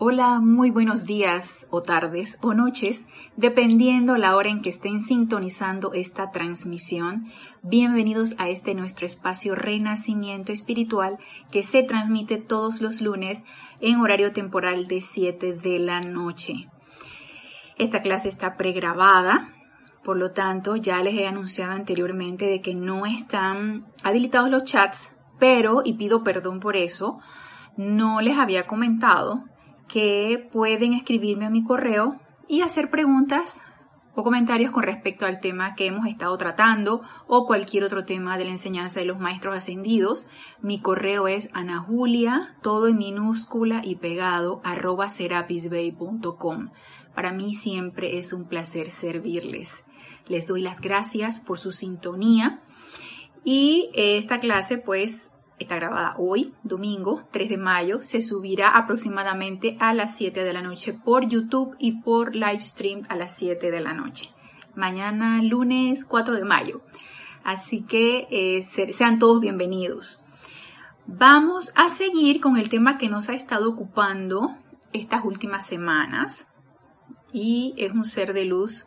[0.00, 5.92] Hola, muy buenos días o tardes o noches, dependiendo la hora en que estén sintonizando
[5.92, 7.32] esta transmisión.
[7.62, 11.18] Bienvenidos a este nuestro espacio Renacimiento Espiritual
[11.50, 13.42] que se transmite todos los lunes
[13.80, 16.68] en horario temporal de 7 de la noche.
[17.76, 19.52] Esta clase está pregrabada,
[20.04, 25.16] por lo tanto ya les he anunciado anteriormente de que no están habilitados los chats,
[25.40, 27.18] pero, y pido perdón por eso,
[27.76, 29.42] no les había comentado
[29.88, 33.62] que pueden escribirme a mi correo y hacer preguntas
[34.14, 38.44] o comentarios con respecto al tema que hemos estado tratando o cualquier otro tema de
[38.44, 40.26] la enseñanza de los maestros ascendidos.
[40.60, 46.70] Mi correo es anajulia, todo en minúscula y pegado, arroba serapisbay.com.
[47.14, 49.70] Para mí siempre es un placer servirles.
[50.26, 52.60] Les doy las gracias por su sintonía
[53.44, 59.94] y esta clase pues está grabada hoy, domingo 3 de mayo, se subirá aproximadamente a
[59.94, 63.80] las 7 de la noche por YouTube y por live stream a las 7 de
[63.80, 64.30] la noche.
[64.74, 66.82] Mañana lunes 4 de mayo.
[67.44, 70.20] Así que eh, sean todos bienvenidos.
[71.06, 74.56] Vamos a seguir con el tema que nos ha estado ocupando
[74.92, 76.46] estas últimas semanas
[77.32, 78.86] y es un ser de luz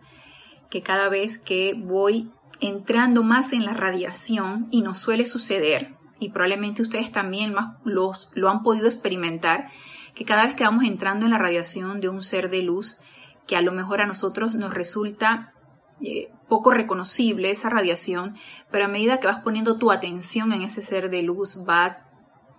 [0.69, 6.29] que cada vez que voy entrando más en la radiación y nos suele suceder y
[6.29, 9.69] probablemente ustedes también los, lo han podido experimentar,
[10.13, 12.99] que cada vez que vamos entrando en la radiación de un ser de luz,
[13.47, 15.51] que a lo mejor a nosotros nos resulta
[15.99, 18.35] eh, poco reconocible esa radiación,
[18.69, 21.97] pero a medida que vas poniendo tu atención en ese ser de luz, vas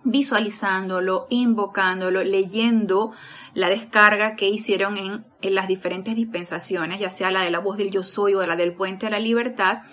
[0.03, 3.13] visualizándolo, invocándolo, leyendo
[3.53, 7.77] la descarga que hicieron en, en las diferentes dispensaciones, ya sea la de la voz
[7.77, 9.83] del yo soy o la del puente a la libertad,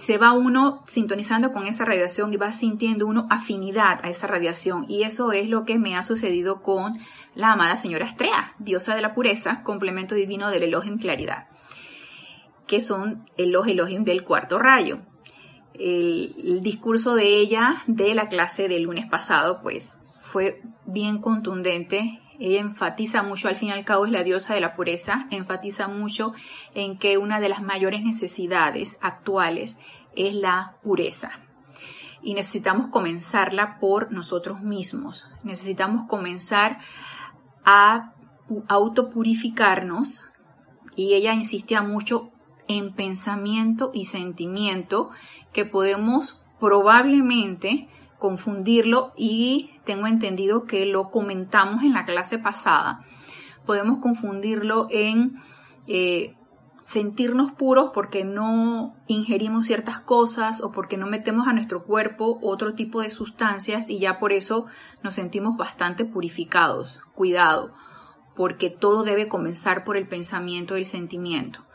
[0.00, 4.86] se va uno sintonizando con esa radiación y va sintiendo uno afinidad a esa radiación.
[4.88, 6.98] Y eso es lo que me ha sucedido con
[7.34, 11.48] la amada señora Estrella, diosa de la pureza, complemento divino del Elohim Claridad,
[12.66, 15.00] que son los Elohim del cuarto rayo.
[15.74, 22.20] El, el discurso de ella de la clase del lunes pasado, pues fue bien contundente
[22.40, 25.88] ella enfatiza mucho, al fin y al cabo es la diosa de la pureza, enfatiza
[25.88, 26.32] mucho
[26.74, 29.76] en que una de las mayores necesidades actuales
[30.16, 31.32] es la pureza.
[32.22, 35.26] Y necesitamos comenzarla por nosotros mismos.
[35.42, 36.78] Necesitamos comenzar
[37.64, 38.14] a
[38.68, 40.30] autopurificarnos.
[40.96, 42.30] Y ella insistía mucho
[42.68, 45.10] en pensamiento y sentimiento
[45.52, 47.88] que podemos probablemente
[48.20, 53.04] confundirlo y tengo entendido que lo comentamos en la clase pasada.
[53.66, 55.40] Podemos confundirlo en
[55.88, 56.36] eh,
[56.84, 62.74] sentirnos puros porque no ingerimos ciertas cosas o porque no metemos a nuestro cuerpo otro
[62.74, 64.66] tipo de sustancias y ya por eso
[65.02, 67.00] nos sentimos bastante purificados.
[67.14, 67.72] Cuidado,
[68.36, 71.66] porque todo debe comenzar por el pensamiento y el sentimiento.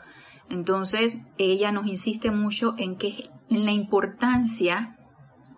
[0.48, 4.95] Entonces, ella nos insiste mucho en que en la importancia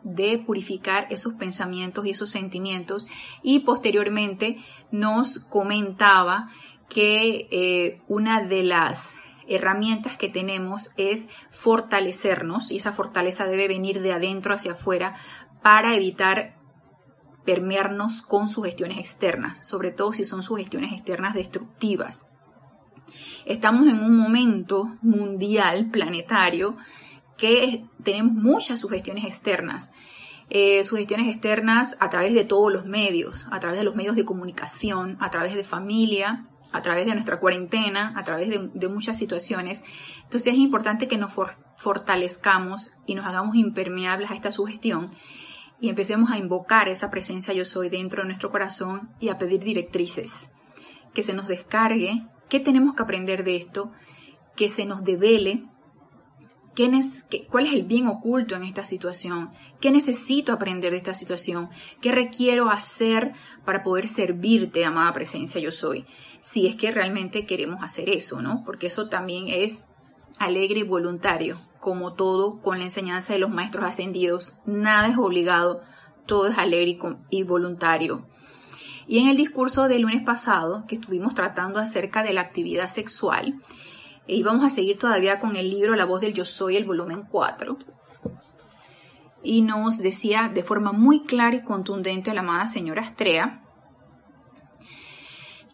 [0.02, 3.06] de purificar esos pensamientos y esos sentimientos
[3.42, 4.58] y posteriormente
[4.90, 6.50] nos comentaba
[6.88, 9.16] que eh, una de las
[9.48, 15.16] herramientas que tenemos es fortalecernos y esa fortaleza debe venir de adentro hacia afuera
[15.62, 16.58] para evitar
[17.44, 22.26] permearnos con sugestiones externas, sobre todo si son sugestiones externas destructivas.
[23.46, 26.76] Estamos en un momento mundial, planetario,
[27.38, 29.92] que tenemos muchas sugestiones externas.
[30.50, 34.24] Eh, sugestiones externas a través de todos los medios, a través de los medios de
[34.24, 39.82] comunicación, a través de familia, a través de nuestra cuarentena, a través de, muchas situaciones.
[40.24, 41.32] Entonces es importante que nos
[41.76, 45.10] fortalezcamos y nos hagamos impermeables a esta sugestión
[45.80, 49.60] y empecemos a invocar esa presencia yo soy dentro de nuestro corazón y a pedir
[49.60, 50.48] directrices,
[51.14, 53.92] que se nos descargue, qué tenemos que aprender de esto,
[54.56, 55.64] que se nos devele
[57.48, 59.50] ¿Cuál es el bien oculto en esta situación?
[59.80, 61.70] ¿Qué necesito aprender de esta situación?
[62.00, 63.32] ¿Qué requiero hacer
[63.64, 66.06] para poder servirte, amada presencia yo soy?
[66.40, 68.62] Si es que realmente queremos hacer eso, ¿no?
[68.64, 69.86] Porque eso también es
[70.38, 74.56] alegre y voluntario, como todo con la enseñanza de los maestros ascendidos.
[74.64, 75.82] Nada es obligado,
[76.26, 76.96] todo es alegre
[77.30, 78.24] y voluntario.
[79.08, 83.60] Y en el discurso del lunes pasado, que estuvimos tratando acerca de la actividad sexual,
[84.28, 87.24] y vamos a seguir todavía con el libro La voz del yo soy, el volumen
[87.28, 87.76] 4.
[89.42, 93.62] Y nos decía de forma muy clara y contundente la amada señora Astrea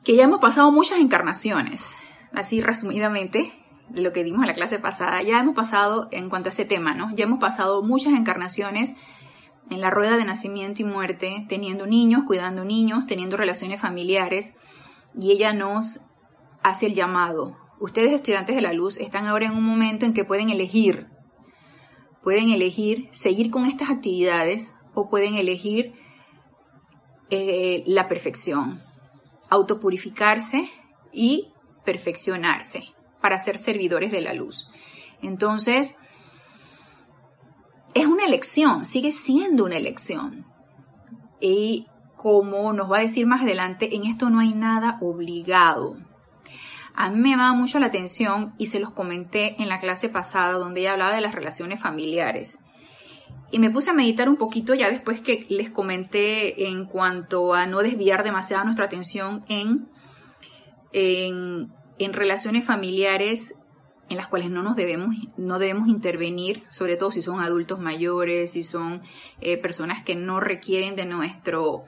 [0.05, 1.95] que ya hemos pasado muchas encarnaciones,
[2.35, 3.53] así resumidamente,
[3.95, 6.95] lo que dimos en la clase pasada, ya hemos pasado en cuanto a ese tema,
[6.95, 7.15] ¿no?
[7.15, 8.95] Ya hemos pasado muchas encarnaciones
[9.71, 14.53] en la rueda de nacimiento y muerte, teniendo niños, cuidando niños, teniendo relaciones familiares,
[15.19, 16.01] y ella nos
[16.62, 17.56] hace el llamado.
[17.81, 21.09] Ustedes, estudiantes de la luz, están ahora en un momento en que pueden elegir.
[22.23, 25.94] Pueden elegir seguir con estas actividades o pueden elegir
[27.31, 28.81] eh, la perfección,
[29.50, 30.69] autopurificarse
[31.12, 31.53] y
[31.85, 32.85] perfeccionarse
[33.21, 34.69] para ser servidores de la luz.
[35.23, 35.97] Entonces,
[37.94, 40.47] es una elección, sigue siendo una elección.
[41.41, 41.87] Y
[42.17, 45.97] como nos va a decir más adelante, en esto no hay nada obligado.
[46.94, 50.52] A mí me llamaba mucho la atención y se los comenté en la clase pasada
[50.52, 52.61] donde ella hablaba de las relaciones familiares.
[53.50, 57.67] Y me puse a meditar un poquito ya después que les comenté en cuanto a
[57.67, 59.88] no desviar demasiado nuestra atención en,
[60.93, 63.55] en, en relaciones familiares
[64.08, 68.52] en las cuales no nos debemos, no debemos intervenir, sobre todo si son adultos mayores,
[68.52, 69.02] si son
[69.41, 71.85] eh, personas que no requieren de nuestro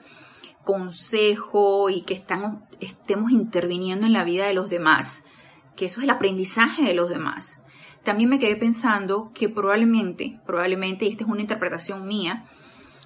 [0.67, 5.23] consejo y que estamos, estemos interviniendo en la vida de los demás,
[5.77, 7.63] que eso es el aprendizaje de los demás.
[8.03, 12.47] También me quedé pensando que probablemente, probablemente, y esta es una interpretación mía,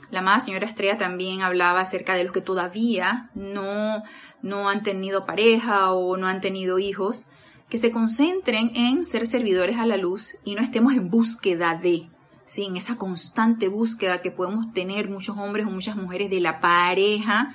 [0.09, 4.01] la amada señora Estrella también hablaba acerca de los que todavía no,
[4.41, 7.27] no han tenido pareja o no han tenido hijos,
[7.69, 12.09] que se concentren en ser servidores a la luz y no estemos en búsqueda de,
[12.51, 12.65] ¿sí?
[12.65, 17.53] en esa constante búsqueda que podemos tener muchos hombres o muchas mujeres de la pareja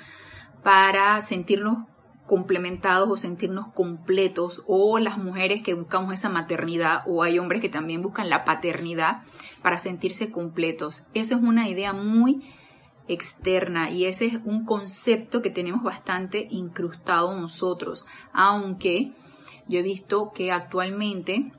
[0.62, 1.87] para sentirnos
[2.25, 7.69] complementados o sentirnos completos o las mujeres que buscamos esa maternidad o hay hombres que
[7.69, 9.22] también buscan la paternidad
[9.60, 11.02] para sentirse completos.
[11.12, 12.48] Esa es una idea muy
[13.06, 19.12] externa y ese es un concepto que tenemos bastante incrustado nosotros, aunque
[19.69, 21.52] yo he visto que actualmente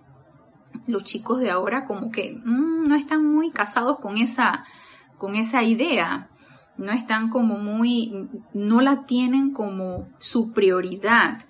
[0.88, 4.65] los chicos de ahora como que mm, no están muy casados con esa,
[5.18, 6.29] con esa idea,
[6.77, 11.45] no están como muy, no la tienen como su prioridad.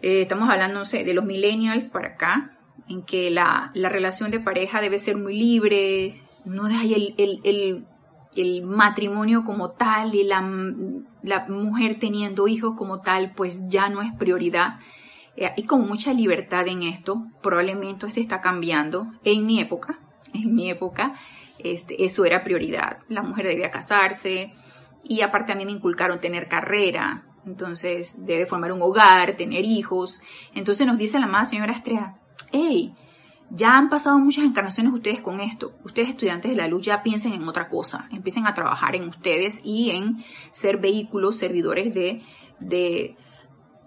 [0.00, 4.40] Eh, estamos hablando, no sé, de los millennials para acá, en que la, relación de
[4.40, 7.86] pareja debe ser muy libre, no hay el, el, el,
[8.36, 10.42] el matrimonio como tal y la,
[11.22, 14.76] la mujer teniendo hijos como tal, pues ya no es prioridad
[15.36, 19.12] hay eh, como mucha libertad en esto, probablemente esto está cambiando.
[19.24, 19.98] En mi época,
[20.32, 21.14] en mi época,
[21.58, 22.98] este, eso era prioridad.
[23.08, 24.52] La mujer debía casarse
[25.02, 30.20] y aparte a mí me inculcaron tener carrera, entonces debe formar un hogar, tener hijos.
[30.54, 32.16] Entonces nos dice la amada señora Estrella,
[32.52, 32.94] hey,
[33.50, 35.74] ya han pasado muchas encarnaciones ustedes con esto.
[35.84, 39.60] Ustedes estudiantes de la luz ya piensen en otra cosa, empiecen a trabajar en ustedes
[39.62, 43.16] y en ser vehículos, servidores de,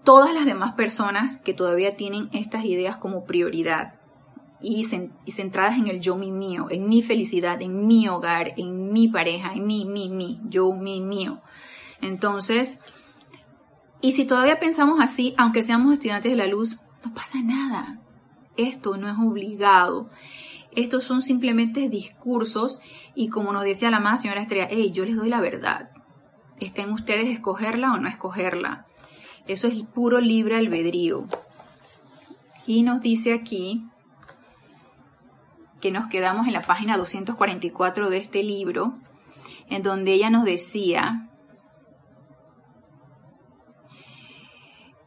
[0.08, 3.96] todas las demás personas que todavía tienen estas ideas como prioridad
[4.58, 9.08] y, centradas en el yo, mi, mío, en mi felicidad, en mi hogar, en mi
[9.08, 11.42] pareja, en mi, mi, mi, yo, mi, mío.
[12.00, 12.80] Entonces,
[14.00, 18.00] y si todavía pensamos así, aunque seamos estudiantes de la luz, no pasa nada.
[18.56, 20.08] Esto no es obligado.
[20.74, 22.80] Estos son simplemente discursos
[23.14, 25.90] y como nos decía la más señora Estrella, hey, yo les doy la verdad.
[26.60, 28.86] Estén ustedes escogerla o no escogerla.
[29.48, 31.24] Eso es puro libre albedrío.
[32.66, 33.82] Y nos dice aquí
[35.80, 38.98] que nos quedamos en la página 244 de este libro,
[39.70, 41.28] en donde ella nos decía,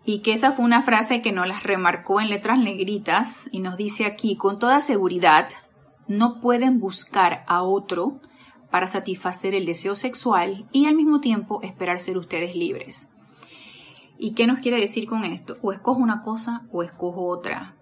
[0.05, 3.77] y que esa fue una frase que nos las remarcó en letras negritas, y nos
[3.77, 5.50] dice aquí, con toda seguridad,
[6.07, 8.19] no pueden buscar a otro
[8.71, 13.11] para satisfacer el deseo sexual y al mismo tiempo esperar ser ustedes libres.
[14.23, 15.57] ¿Y qué nos quiere decir con esto?
[15.63, 17.75] O escojo una cosa o escojo otra.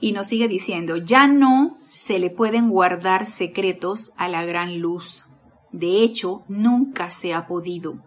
[0.00, 5.26] Y nos sigue diciendo, ya no se le pueden guardar secretos a la gran luz.
[5.72, 7.98] De hecho, nunca se ha podido.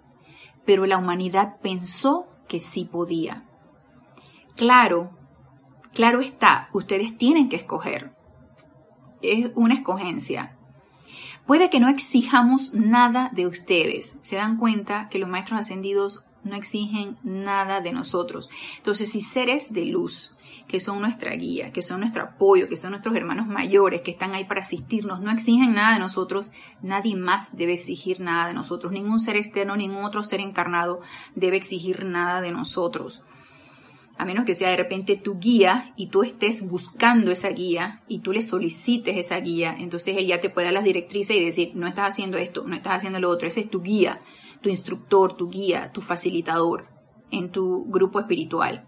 [0.66, 3.46] Pero la humanidad pensó que sí podía.
[4.56, 5.12] Claro,
[5.94, 8.16] claro está, ustedes tienen que escoger.
[9.22, 10.58] Es una escogencia.
[11.50, 14.14] Puede que no exijamos nada de ustedes.
[14.22, 18.52] Se dan cuenta que los maestros ascendidos no exigen nada de nosotros.
[18.78, 20.36] Entonces, si seres de luz,
[20.68, 24.36] que son nuestra guía, que son nuestro apoyo, que son nuestros hermanos mayores, que están
[24.36, 26.52] ahí para asistirnos, no exigen nada de nosotros,
[26.84, 28.92] nadie más debe exigir nada de nosotros.
[28.92, 31.02] Ningún ser externo, ningún otro ser encarnado
[31.34, 33.24] debe exigir nada de nosotros
[34.20, 38.20] a menos que sea de repente tu guía y tú estés buscando esa guía y
[38.20, 41.72] tú le solicites esa guía, entonces él ya te puede dar las directrices y decir,
[41.74, 44.20] no estás haciendo esto, no estás haciendo lo otro, ese es tu guía,
[44.62, 46.90] tu instructor, tu guía, tu facilitador
[47.32, 48.86] en tu grupo espiritual.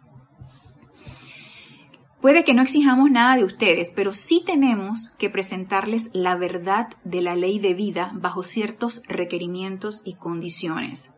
[2.20, 7.22] Puede que no exijamos nada de ustedes, pero sí tenemos que presentarles la verdad de
[7.22, 11.14] la ley de vida bajo ciertos requerimientos y condiciones.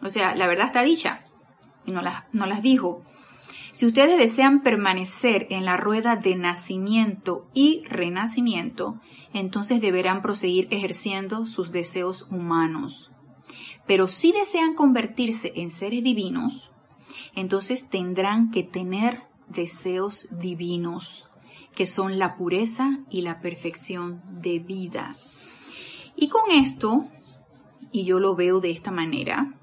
[0.00, 1.24] O sea, la verdad está dicha
[1.84, 3.02] y no las, no las dijo.
[3.78, 9.00] Si ustedes desean permanecer en la rueda de nacimiento y renacimiento,
[9.32, 13.12] entonces deberán proseguir ejerciendo sus deseos humanos.
[13.86, 16.72] Pero si desean convertirse en seres divinos,
[17.36, 21.28] entonces tendrán que tener deseos divinos,
[21.76, 25.14] que son la pureza y la perfección de vida.
[26.16, 27.06] Y con esto,
[27.92, 29.54] y yo lo veo de esta manera,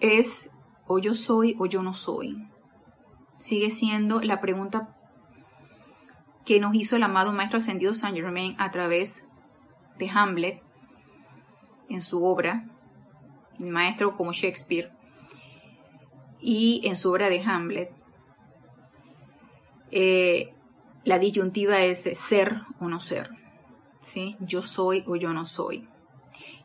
[0.00, 0.48] es
[0.92, 2.36] o yo soy o yo no soy.
[3.38, 4.96] Sigue siendo la pregunta
[6.44, 9.24] que nos hizo el amado Maestro Ascendido Saint Germain a través
[9.98, 10.60] de Hamlet
[11.88, 12.64] en su obra,
[13.60, 14.90] el maestro como Shakespeare,
[16.40, 17.92] y en su obra de Hamlet,
[19.92, 20.54] eh,
[21.04, 23.30] la disyuntiva es ser o no ser.
[24.02, 24.36] ¿sí?
[24.40, 25.88] Yo soy o yo no soy.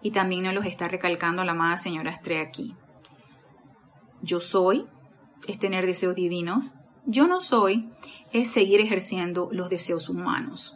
[0.01, 2.75] Y también nos los está recalcando la amada señora Estrella aquí.
[4.21, 4.87] Yo soy
[5.47, 6.65] es tener deseos divinos.
[7.05, 7.89] Yo no soy
[8.31, 10.75] es seguir ejerciendo los deseos humanos.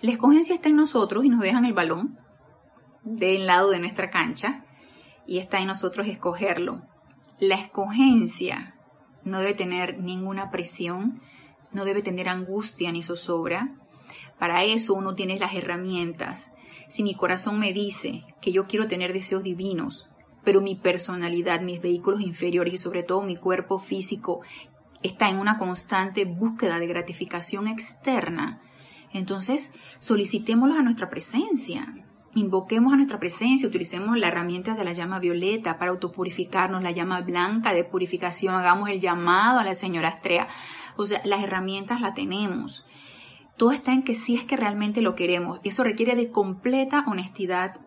[0.00, 2.18] La escogencia está en nosotros y nos dejan el balón
[3.02, 4.64] del lado de nuestra cancha
[5.26, 6.82] y está en nosotros escogerlo.
[7.40, 8.76] La escogencia
[9.24, 11.20] no debe tener ninguna presión,
[11.72, 13.74] no debe tener angustia ni zozobra.
[14.38, 16.50] Para eso uno tiene las herramientas.
[16.88, 20.08] Si mi corazón me dice que yo quiero tener deseos divinos,
[20.46, 24.42] pero mi personalidad, mis vehículos inferiores y sobre todo mi cuerpo físico
[25.02, 28.60] está en una constante búsqueda de gratificación externa,
[29.12, 31.92] entonces solicitémoslos a nuestra presencia
[32.36, 37.22] invoquemos a nuestra presencia, utilicemos la herramienta de la llama violeta para autopurificarnos, la llama
[37.22, 40.46] blanca de purificación, hagamos el llamado a la señora Astrea.
[40.96, 42.84] O sea, las herramientas las tenemos.
[43.56, 45.60] Todo está en que si es que realmente lo queremos.
[45.64, 47.80] Eso requiere de completa honestidad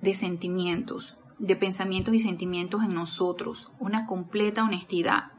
[0.00, 3.70] de sentimientos, de pensamientos y sentimientos en nosotros.
[3.78, 5.32] Una completa honestidad.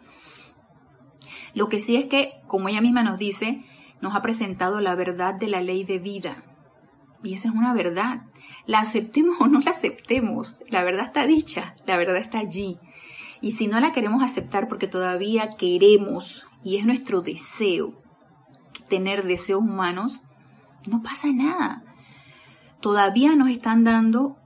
[1.54, 3.66] Lo que sí es que, como ella misma nos dice,
[4.02, 6.44] nos ha presentado la verdad de la ley de vida.
[7.24, 8.24] Y esa es una verdad
[8.66, 12.80] la aceptemos o no la aceptemos, la verdad está dicha, la verdad está allí.
[13.42, 18.02] Y si no la queremos aceptar porque todavía queremos y es nuestro deseo
[18.90, 20.20] tener deseos humanos,
[20.88, 21.84] no pasa nada.
[22.82, 24.38] Todavía nos están dando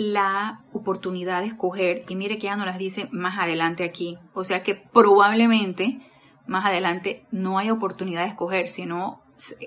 [0.00, 4.16] la oportunidad de escoger y mire que ya nos las dice más adelante aquí.
[4.32, 6.00] O sea que probablemente
[6.46, 9.20] más adelante no hay oportunidad de escoger, sino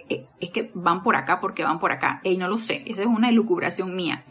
[0.09, 2.19] eh, es que van por acá porque van por acá.
[2.23, 4.25] Y no lo sé, esa es una elucubración mía.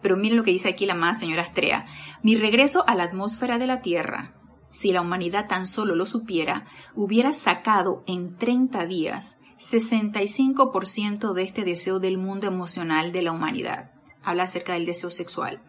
[0.00, 1.86] Pero miren lo que dice aquí la más señora Astrea.
[2.22, 4.34] Mi regreso a la atmósfera de la Tierra,
[4.70, 11.64] si la humanidad tan solo lo supiera, hubiera sacado en 30 días 65% de este
[11.64, 13.97] deseo del mundo emocional de la humanidad.
[14.22, 15.62] Habla acerca del deseo sexual.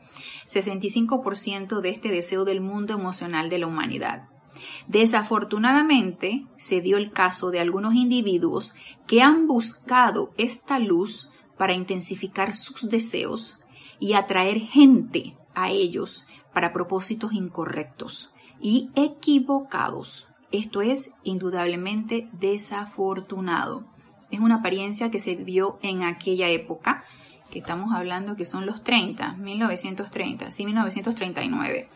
[0.47, 4.29] 65% de este deseo del mundo emocional de la humanidad.
[4.87, 8.73] Desafortunadamente, se dio el caso de algunos individuos
[9.07, 13.57] que han buscado esta luz para intensificar sus deseos
[13.99, 20.27] y atraer gente a ellos para propósitos incorrectos y equivocados.
[20.51, 23.85] Esto es indudablemente desafortunado.
[24.31, 27.03] Es una apariencia que se vio en aquella época,
[27.49, 31.89] que estamos hablando que son los 30, 1930, sí, 1939.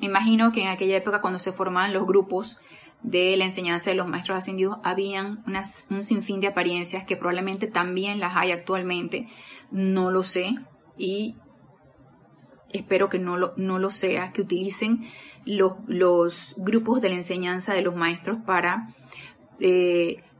[0.00, 2.58] Me imagino que en aquella época cuando se formaban los grupos
[3.02, 5.44] de la enseñanza de los maestros ascendidos, habían
[5.90, 9.28] un sinfín de apariencias que probablemente también las hay actualmente.
[9.70, 10.56] No lo sé
[10.96, 11.36] y
[12.70, 15.06] espero que no lo, no lo sea, que utilicen
[15.46, 18.88] los, los grupos de la enseñanza de los maestros para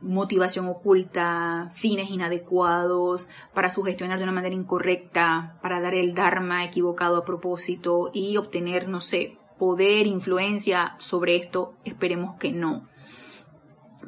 [0.01, 7.17] motivación oculta, fines inadecuados, para sugestionar de una manera incorrecta, para dar el Dharma equivocado
[7.17, 12.87] a propósito y obtener, no sé, poder, influencia sobre esto, esperemos que no.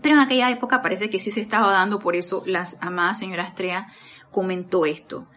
[0.01, 3.43] Pero en aquella época parece que sí se estaba dando, por eso la amada señora
[3.43, 3.87] Astrea
[4.31, 5.27] comentó esto.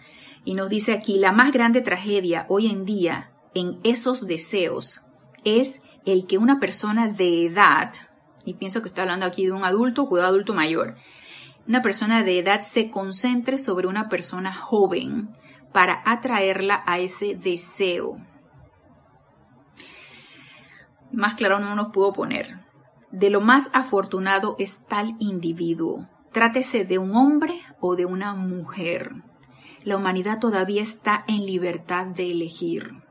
[0.45, 5.03] Y nos dice aquí, la más grande tragedia hoy en día en esos deseos
[5.45, 7.93] es el que una persona de edad,
[8.45, 10.97] y pienso que estoy hablando aquí de un adulto, cuidado adulto mayor,
[11.67, 15.31] una persona de edad se concentre sobre una persona joven
[15.73, 18.19] para atraerla a ese deseo.
[21.11, 22.61] Más claro no nos puedo poner.
[23.11, 26.09] De lo más afortunado es tal individuo.
[26.33, 29.13] Trátese de un hombre o de una mujer.
[29.85, 33.04] La humanidad todavía está en libertad de elegir.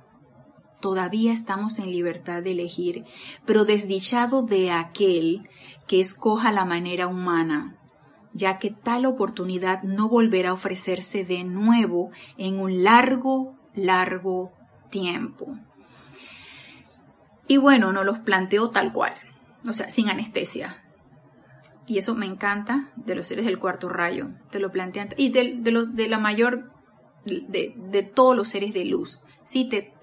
[0.83, 3.05] Todavía estamos en libertad de elegir,
[3.45, 5.47] pero desdichado de aquel
[5.87, 7.77] que escoja la manera humana,
[8.33, 14.51] ya que tal oportunidad no volverá a ofrecerse de nuevo en un largo, largo
[14.91, 15.57] tiempo.
[17.47, 19.13] Y bueno, nos los planteo tal cual,
[19.65, 20.83] o sea, sin anestesia.
[21.87, 24.31] Y eso me encanta de los seres del cuarto rayo.
[24.51, 25.09] Te lo plantean.
[25.15, 26.73] Y de, los, de la mayor,
[27.23, 29.93] de todos los seres de luz sí te,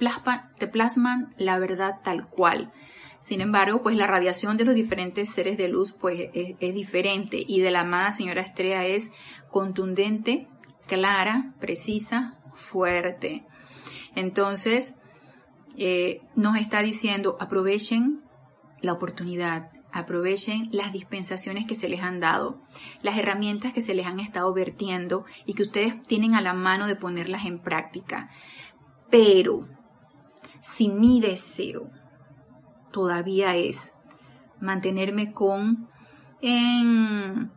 [0.67, 2.73] plasman la verdad tal cual.
[3.21, 7.61] Sin embargo, pues la radiación de los diferentes seres de luz pues es, diferente y
[7.61, 9.11] de la amada señora Estrella es
[9.51, 10.49] contundente,
[10.87, 13.45] clara, precisa, fuerte.
[14.15, 14.95] Entonces,
[15.77, 18.23] eh, nos está diciendo, aprovechen
[18.81, 22.61] la oportunidad, aprovechen las dispensaciones que se les han dado,
[23.03, 26.87] las herramientas que se les han estado vertiendo y que ustedes tienen a la mano
[26.87, 28.31] de ponerlas en práctica.
[29.11, 29.67] Pero
[30.61, 31.91] si mi deseo
[32.93, 33.93] todavía es
[34.61, 35.89] mantenerme con
[36.41, 37.51] en,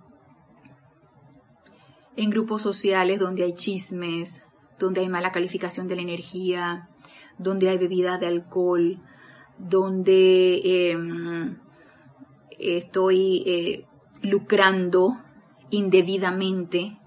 [2.16, 4.44] en grupos sociales donde hay chismes,
[4.80, 6.90] donde hay mala calificación de la energía,
[7.38, 9.00] donde hay bebida de alcohol,
[9.58, 11.58] donde em,
[12.60, 13.86] estoy eh,
[14.22, 15.18] lucrando
[15.70, 16.98] indebidamente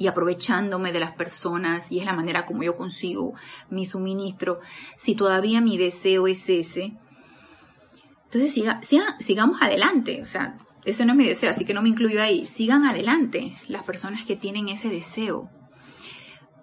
[0.00, 3.34] y aprovechándome de las personas y es la manera como yo consigo
[3.68, 4.58] mi suministro,
[4.96, 6.94] si todavía mi deseo es ese,
[8.24, 8.80] entonces siga,
[9.20, 12.46] sigamos adelante, o sea, ese no es mi deseo, así que no me incluyo ahí,
[12.46, 15.50] sigan adelante las personas que tienen ese deseo,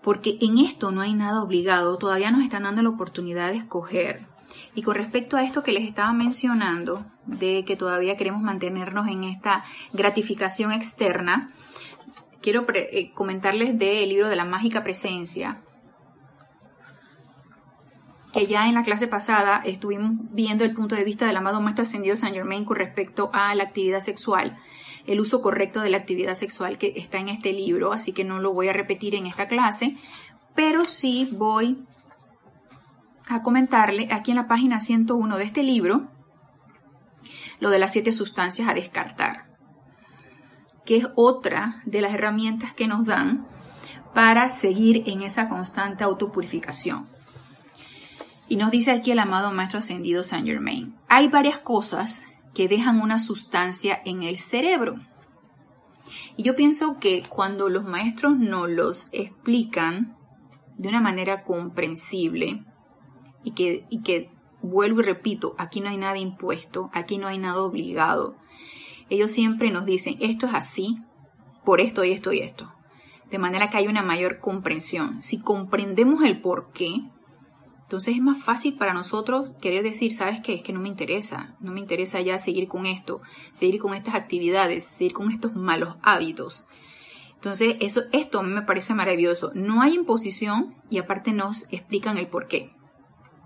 [0.02, 4.26] porque en esto no hay nada obligado, todavía nos están dando la oportunidad de escoger.
[4.74, 9.24] Y con respecto a esto que les estaba mencionando, de que todavía queremos mantenernos en
[9.24, 9.64] esta
[9.94, 11.52] gratificación externa,
[12.48, 15.60] quiero eh, comentarles del libro de la mágica presencia,
[18.32, 21.84] que ya en la clase pasada estuvimos viendo el punto de vista del amado Maestro
[21.84, 24.56] Ascendido Saint Germain con respecto a la actividad sexual,
[25.08, 28.40] el uso correcto de la actividad sexual que está en este libro, así que no
[28.40, 29.98] lo voy a repetir en esta clase,
[30.56, 31.84] pero sí voy
[33.28, 36.08] a comentarle aquí en la página 101 de este libro
[37.60, 39.47] lo de las siete sustancias a descartar
[40.88, 43.46] que es otra de las herramientas que nos dan
[44.14, 47.08] para seguir en esa constante autopurificación.
[48.48, 52.24] Y nos dice aquí el amado Maestro Ascendido Saint Germain, hay varias cosas
[52.56, 54.96] que dejan una sustancia en el cerebro.
[56.38, 60.16] Y yo pienso que cuando los maestros nos los explican
[60.78, 62.64] de una manera comprensible
[63.44, 67.40] y que, y que vuelvo y repito, aquí no hay nada impuesto, aquí no hay
[67.40, 68.38] nada obligado,
[69.10, 71.00] ellos siempre nos dicen, esto es así,
[71.64, 72.72] por esto y esto y esto.
[73.30, 75.22] De manera que hay una mayor comprensión.
[75.22, 77.02] Si comprendemos el por qué,
[77.84, 80.56] entonces es más fácil para nosotros querer decir, ¿sabes qué?
[80.56, 83.22] Es que no me interesa, no me interesa ya seguir con esto,
[83.54, 86.66] seguir con estas actividades, seguir con estos malos hábitos.
[87.36, 89.52] Entonces, eso, esto a mí me parece maravilloso.
[89.54, 92.72] No hay imposición y aparte nos explican el por qué.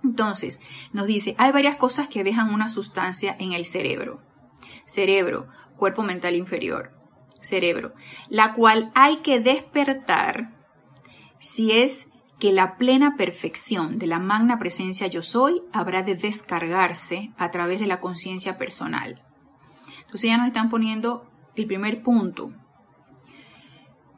[0.04, 0.60] Entonces,
[0.93, 4.21] nos dice, hay varias cosas que dejan una sustancia en el cerebro
[4.86, 6.91] cerebro, cuerpo mental inferior,
[7.41, 7.94] cerebro,
[8.30, 10.54] la cual hay que despertar
[11.39, 17.32] si es que la plena perfección de la magna presencia yo soy habrá de descargarse
[17.38, 19.22] a través de la conciencia personal.
[20.00, 22.52] Entonces ya nos están poniendo el primer punto.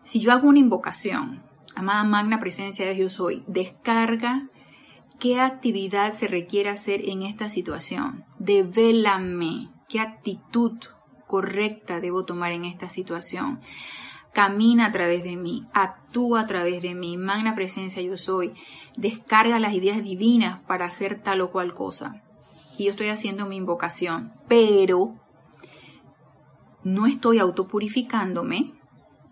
[0.04, 1.44] Si yo hago una invocación,
[1.76, 4.48] amada magna presencia de yo soy, descarga
[5.20, 8.24] qué actividad se requiere hacer en esta situación.
[8.40, 10.80] Devélame ¿Qué actitud
[11.28, 13.62] correcta debo tomar en esta situación?
[14.34, 18.54] Camina a través de mí, actúa a través de mí, magna presencia yo soy,
[18.98, 22.24] descarga las ideas divinas para hacer tal o cual cosa.
[22.76, 25.14] Y yo estoy haciendo mi invocación, pero
[26.84, 28.74] no estoy autopurificándome.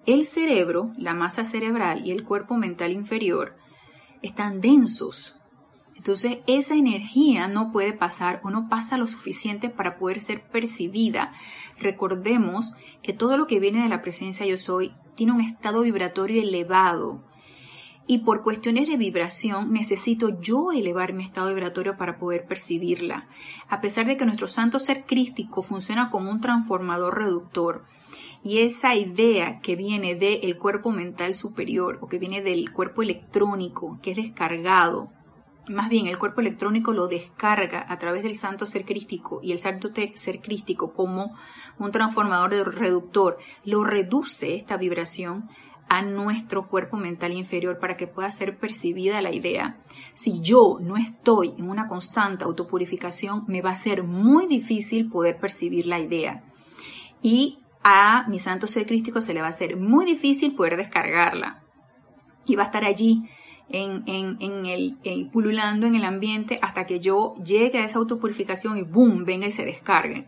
[0.06, 3.58] El cerebro, la masa cerebral y el cuerpo mental inferior
[4.22, 5.41] están densos,
[6.02, 11.32] entonces esa energía no puede pasar o no pasa lo suficiente para poder ser percibida.
[11.78, 16.42] Recordemos que todo lo que viene de la presencia yo soy tiene un estado vibratorio
[16.42, 17.24] elevado.
[18.08, 23.28] Y por cuestiones de vibración necesito yo elevar mi estado vibratorio para poder percibirla.
[23.70, 27.86] A pesar de que nuestro santo ser crístico funciona como un transformador reductor,
[28.44, 34.00] y esa idea que viene del cuerpo mental superior o que viene del cuerpo electrónico,
[34.02, 35.12] que es descargado,
[35.68, 39.60] más bien el cuerpo electrónico lo descarga a través del santo ser crístico y el
[39.60, 41.36] santo ser crístico como
[41.78, 45.50] un transformador de reductor, lo reduce esta vibración
[45.92, 49.78] a nuestro cuerpo mental inferior para que pueda ser percibida la idea.
[50.14, 55.38] Si yo no estoy en una constante autopurificación, me va a ser muy difícil poder
[55.38, 56.46] percibir la idea.
[57.22, 61.62] Y a mi santo ser crístico se le va a ser muy difícil poder descargarla.
[62.46, 63.24] Y va a estar allí
[63.74, 69.26] en, el, pululando en el ambiente hasta que yo llegue a esa autopurificación y boom,
[69.26, 70.28] venga y se descargue.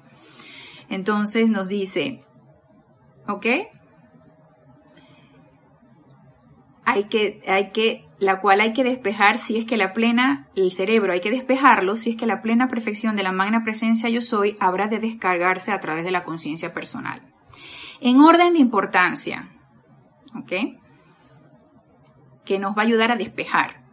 [0.90, 2.24] Entonces nos dice,
[3.28, 3.46] ¿ok?
[6.86, 10.72] Hay que, hay que, la cual hay que despejar si es que la plena, el
[10.72, 14.22] cerebro hay que despejarlo si es que la plena perfección de la magna presencia yo
[14.22, 17.22] soy habrá de descargarse a través de la conciencia personal.
[18.02, 19.50] En orden de importancia,
[20.36, 20.83] ¿ok?
[22.46, 23.84] Que nos va a ayudar a despejar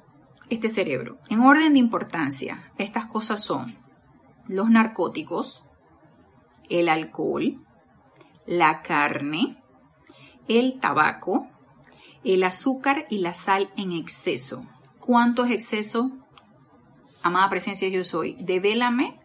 [0.48, 1.18] este cerebro.
[1.28, 3.76] En orden de importancia, estas cosas son
[4.46, 5.64] los narcóticos,
[6.68, 7.64] el alcohol,
[8.46, 9.62] la carne,
[10.48, 11.48] el tabaco,
[12.24, 14.66] el azúcar y la sal en exceso.
[14.98, 16.10] ¿Cuánto es exceso?
[17.22, 18.36] Amada presencia yo soy.
[18.40, 19.20] Devélame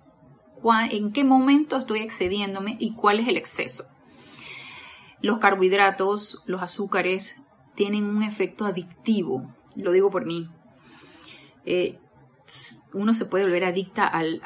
[0.92, 3.86] en qué momento estoy excediéndome y cuál es el exceso.
[5.22, 7.36] Los carbohidratos, los azúcares,
[7.76, 9.54] tienen un efecto adictivo.
[9.76, 10.50] Lo digo por mí.
[11.66, 12.00] Eh,
[12.94, 14.42] uno se puede volver adicta al,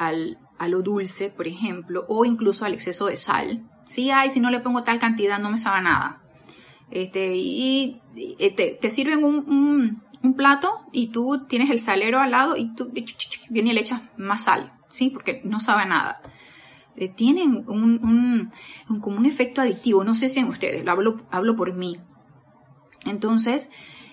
[0.57, 3.69] a lo dulce, por ejemplo, o incluso al exceso de sal.
[3.85, 6.21] Si hay, si no le pongo tal cantidad, no me sabe nada.
[6.91, 8.01] Este, y,
[8.55, 12.91] te, te, sirven un, un, plato y tú tienes el salero al lado y tú
[13.49, 15.09] viene y le echas más sal, ¿sí?
[15.11, 16.21] Porque no sabe nada.
[16.95, 18.51] Eh, tienen un,
[18.89, 21.99] un, como un efecto adictivo, no sé si en ustedes, lo hablo, hablo por mí.
[23.05, 23.69] Entonces,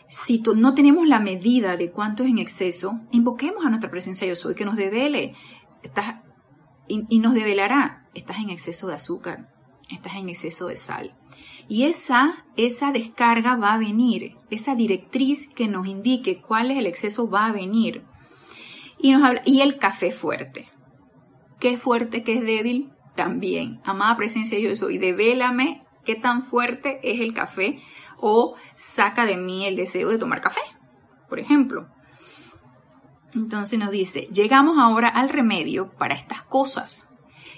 [0.09, 4.37] si no tenemos la medida de cuánto es en exceso, invoquemos a nuestra presencia yo
[4.37, 5.35] soy, que nos devele.
[5.83, 6.21] Estás
[6.89, 9.49] y, nos develará, estás en exceso de azúcar,
[9.91, 11.17] estás en exceso de sal.
[11.69, 16.87] Y esa, esa descarga va a venir, esa directriz que nos indique cuál es el
[16.87, 18.05] exceso va a venir.
[18.99, 20.69] Y, nos habla, y el café fuerte.
[21.59, 22.93] ¿Qué fuerte, qué es débil?
[23.15, 23.81] También.
[23.85, 27.83] Amada presencia yo soy, devélame qué tan fuerte es el café
[28.19, 30.61] o saca de mí el deseo de tomar café,
[31.29, 31.89] por ejemplo.
[33.35, 37.11] Entonces nos dice, llegamos ahora al remedio para estas cosas,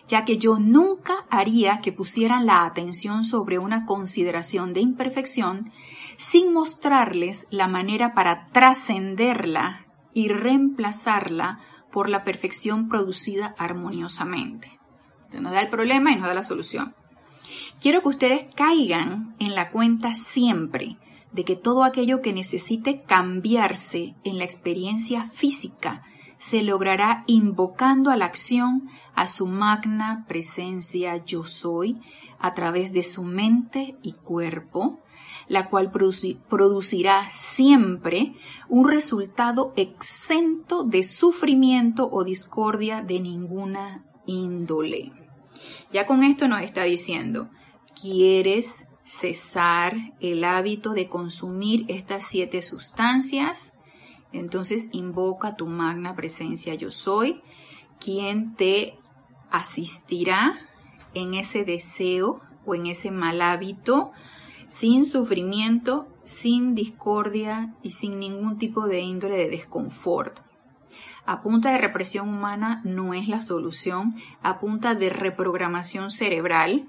[0.08, 5.70] ya que yo nunca haría que pusieran la atención sobre una consideración de imperfección
[6.16, 11.60] sin mostrarles la manera para trascenderla y reemplazarla
[11.92, 14.78] por la perfección producida armoniosamente.
[15.16, 16.94] Entonces nos da el problema y nos da la solución.
[17.80, 20.96] Quiero que ustedes caigan en la cuenta siempre
[21.30, 26.02] de que todo aquello que necesite cambiarse en la experiencia física
[26.38, 32.00] se logrará invocando a la acción a su magna presencia yo soy
[32.40, 34.98] a través de su mente y cuerpo,
[35.46, 38.34] la cual producirá siempre
[38.68, 45.12] un resultado exento de sufrimiento o discordia de ninguna índole.
[45.92, 47.48] Ya con esto nos está diciendo,
[48.00, 53.72] ¿quieres cesar el hábito de consumir estas siete sustancias,
[54.32, 57.40] entonces invoca tu magna presencia yo soy,
[57.98, 58.98] quien te
[59.50, 60.58] asistirá
[61.14, 64.12] en ese deseo o en ese mal hábito
[64.68, 70.40] sin sufrimiento, sin discordia y sin ningún tipo de índole de desconfort.
[71.24, 76.88] A punta de represión humana no es la solución, a punta de reprogramación cerebral,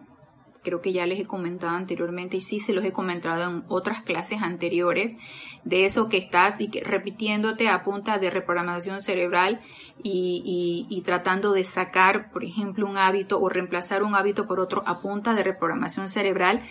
[0.63, 4.01] creo que ya les he comentado anteriormente y sí se los he comentado en otras
[4.01, 5.15] clases anteriores,
[5.63, 9.61] de eso que estás repitiéndote a punta de reprogramación cerebral
[10.03, 14.99] y, tratando de sacar, por ejemplo, un hábito o reemplazar un hábito por otro a
[14.99, 16.63] punta de reprogramación cerebral,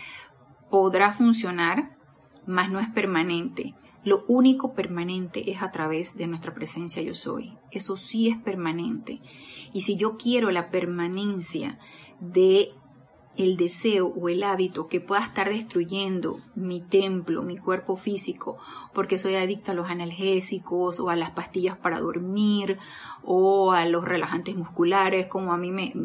[0.69, 1.97] podrá funcionar,
[2.45, 3.75] mas no es permanente.
[4.03, 7.57] Lo único permanente es a través de nuestra presencia yo soy.
[7.69, 9.21] Eso sí es permanente.
[9.73, 11.79] Y si yo quiero la permanencia
[12.19, 12.71] de
[13.39, 18.57] el deseo o el hábito que pueda estar destruyendo mi templo, mi cuerpo físico,
[18.93, 22.77] porque soy adicto a los analgésicos o a las pastillas para dormir
[23.23, 25.95] o a los relajantes musculares, como a mí me,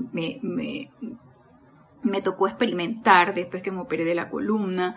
[2.23, 4.95] tocó experimentar después que me operé de la columna,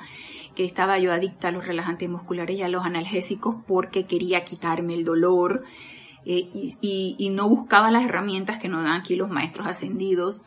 [0.54, 4.94] que estaba yo adicta a los relajantes musculares y a los analgésicos porque quería quitarme
[4.94, 5.64] el dolor.
[6.30, 6.50] Eh,
[6.82, 10.42] y no buscaba las herramientas que nos dan aquí los maestros ascendidos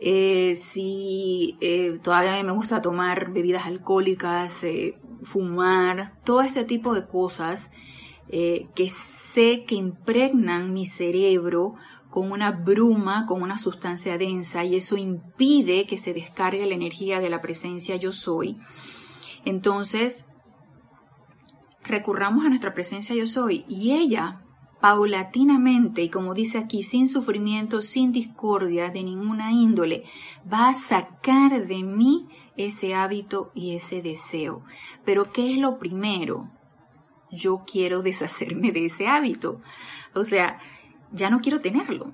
[0.00, 7.06] eh, si eh, todavía me gusta tomar bebidas alcohólicas, eh, fumar, todo este tipo de
[7.06, 7.70] cosas
[8.28, 11.76] que sé que impregnan mi cerebro
[12.10, 17.20] con una bruma, con una sustancia densa y eso impide que se descargue la energía
[17.20, 18.58] de la presencia yo soy.
[19.44, 20.26] Entonces,
[21.84, 24.45] recurramos a nuestra presencia yo soy y ella
[24.80, 30.04] paulatinamente y como dice aquí, sin sufrimiento, sin discordia de ninguna índole,
[30.52, 34.62] va a sacar de mí ese hábito y ese deseo.
[35.04, 36.50] Pero ¿qué es lo primero?
[37.30, 39.60] Yo quiero deshacerme de ese hábito.
[40.14, 40.60] O sea,
[41.12, 42.12] ya no quiero tenerlo.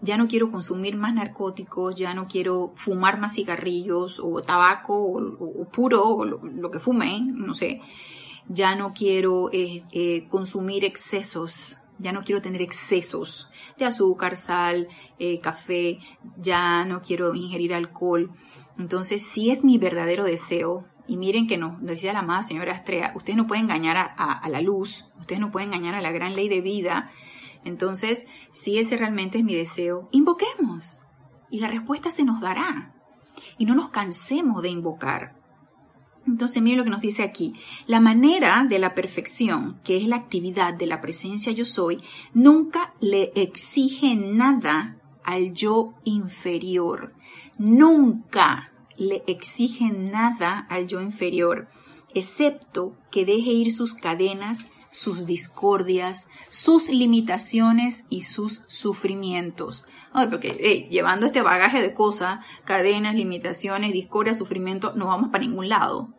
[0.00, 5.64] Ya no quiero consumir más narcóticos, ya no quiero fumar más cigarrillos o tabaco o,
[5.70, 7.80] puro o lo, que fume, no sé.
[8.52, 14.88] Ya no quiero eh, eh, consumir excesos, ya no quiero tener excesos de azúcar, sal,
[15.18, 15.98] eh, café,
[16.36, 18.30] ya no quiero ingerir alcohol.
[18.78, 23.12] Entonces, si es mi verdadero deseo, y miren que nos decía la amada señora Astrea,
[23.14, 26.48] ustedes no pueden engañar a, la luz, ustedes no pueden engañar a la gran ley
[26.48, 27.10] de vida.
[27.64, 30.98] Entonces, si ese realmente es mi deseo, invoquemos.
[31.50, 32.94] Y la respuesta se nos dará.
[33.58, 35.41] Y no nos cansemos de invocar.
[36.26, 37.54] Entonces, miren lo que nos dice aquí.
[37.86, 42.00] La manera de la perfección, que es la actividad de la presencia yo soy,
[42.32, 47.12] nunca le exige nada al yo inferior.
[47.58, 51.68] Nunca le exige nada al yo inferior,
[52.14, 54.58] excepto que deje ir sus cadenas,
[54.92, 59.84] sus discordias, sus limitaciones y sus sufrimientos.
[60.30, 66.14] porque llevando este bagaje de cosas, cadenas, limitaciones, discordia, sufrimiento, no vamos para ningún lado.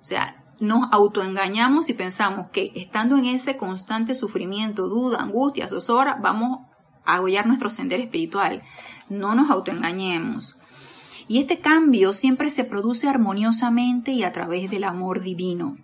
[0.00, 6.18] O sea, nos autoengañamos y pensamos que estando en ese constante sufrimiento, duda, angustia, zozobra,
[6.20, 6.60] vamos
[7.04, 8.62] a abollar nuestro sendero espiritual.
[9.08, 10.56] No nos autoengañemos.
[11.28, 15.76] Y este cambio siempre se produce armoniosamente y a través del amor divino.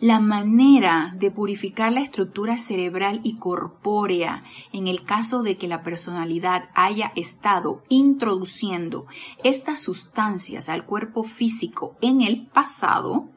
[0.00, 5.82] La manera de purificar la estructura cerebral y corpórea en el caso de que la
[5.82, 9.06] personalidad haya estado introduciendo
[9.44, 13.28] estas sustancias al cuerpo físico en el pasado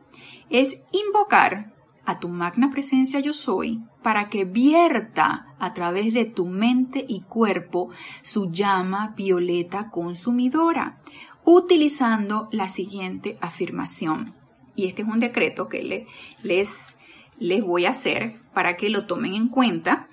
[0.50, 1.74] es invocar
[2.06, 7.22] a tu magna presencia yo soy para que vierta a través de tu mente y
[7.22, 7.90] cuerpo
[8.22, 11.00] su llama violeta consumidora,
[11.44, 14.45] utilizando la siguiente afirmación.
[14.76, 16.06] Y este es un decreto que
[16.44, 16.98] les,
[17.40, 20.08] les voy a hacer para que lo tomen en cuenta.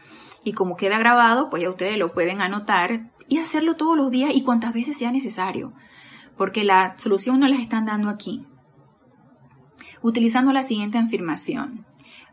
[0.45, 4.35] Y como queda grabado, pues ya ustedes lo pueden anotar y hacerlo todos los días
[4.35, 5.73] y cuantas veces sea necesario.
[6.37, 8.45] Porque la solución no las están dando aquí
[10.03, 11.87] utilizando la siguiente afirmación.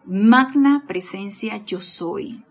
[0.06, 2.44] Magna presencia yo soy.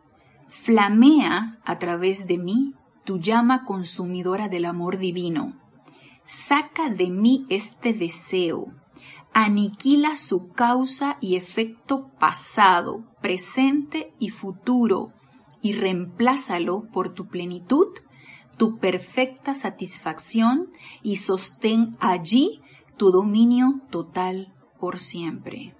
[0.49, 5.55] Flamea a través de mí tu llama consumidora del amor divino.
[6.25, 8.67] Saca de mí este deseo.
[9.33, 15.13] Aniquila su causa y efecto pasado, presente y futuro
[15.63, 17.89] y reemplázalo por tu plenitud,
[18.57, 20.71] tu perfecta satisfacción
[21.03, 22.61] y sostén allí
[22.97, 25.75] tu dominio total por siempre.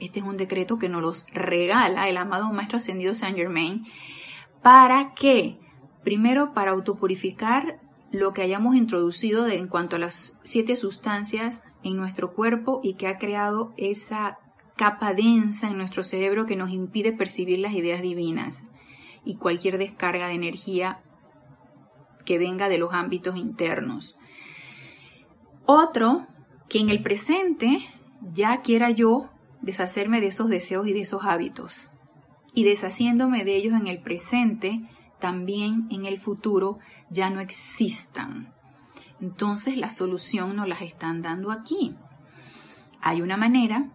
[0.00, 3.86] Este es un decreto que nos los regala el amado Maestro Ascendido Saint Germain.
[4.62, 5.58] ¿Para qué?
[6.02, 12.32] Primero, para autopurificar lo que hayamos introducido en cuanto a las siete sustancias en nuestro
[12.34, 14.38] cuerpo y que ha creado esa
[14.76, 18.62] capa densa en nuestro cerebro que nos impide percibir las ideas divinas
[19.24, 21.00] y cualquier descarga de energía
[22.24, 24.16] que venga de los ámbitos internos.
[25.66, 26.26] Otro,
[26.68, 27.78] que en el presente
[28.32, 31.88] ya quiera yo deshacerme de esos deseos y de esos hábitos.
[32.54, 34.80] Y deshaciéndome de ellos en el presente,
[35.18, 36.78] también en el futuro
[37.10, 38.52] ya no existan.
[39.22, 41.94] Entonces la solución nos las están dando aquí.
[43.00, 43.92] Hay una manera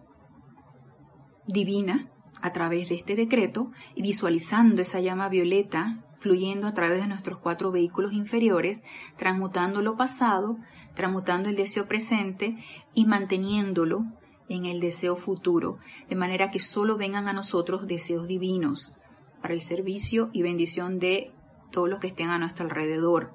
[1.46, 2.08] divina
[2.40, 7.38] a través de este decreto y visualizando esa llama violeta fluyendo a través de nuestros
[7.38, 8.82] cuatro vehículos inferiores,
[9.16, 10.58] transmutando lo pasado,
[10.94, 12.56] transmutando el deseo presente
[12.92, 14.04] y manteniéndolo
[14.48, 18.96] en el deseo futuro, de manera que solo vengan a nosotros deseos divinos
[19.42, 21.30] para el servicio y bendición de
[21.70, 23.34] todos los que estén a nuestro alrededor.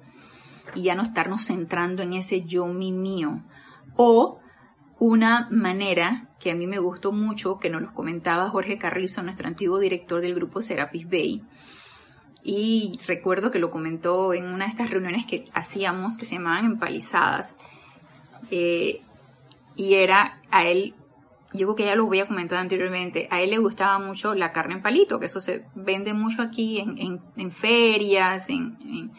[0.76, 3.44] Y ya no estarnos centrando en ese yo mi mío.
[3.96, 4.40] O
[5.00, 9.48] una manera que a mí me gustó mucho, que nos lo comentaba Jorge Carrizo, nuestro
[9.48, 11.44] antiguo director del grupo Serapis Bay.
[12.44, 16.66] Y recuerdo que lo comentó en una de estas reuniones que hacíamos, que se llamaban
[16.66, 17.56] empalizadas.
[18.52, 19.02] Eh,
[19.76, 20.94] y era a él
[21.54, 24.76] yo creo que ya lo había comentado anteriormente, a él le gustaba mucho la carne
[24.76, 29.12] en palito, que eso se vende mucho aquí en, ferias, en, en,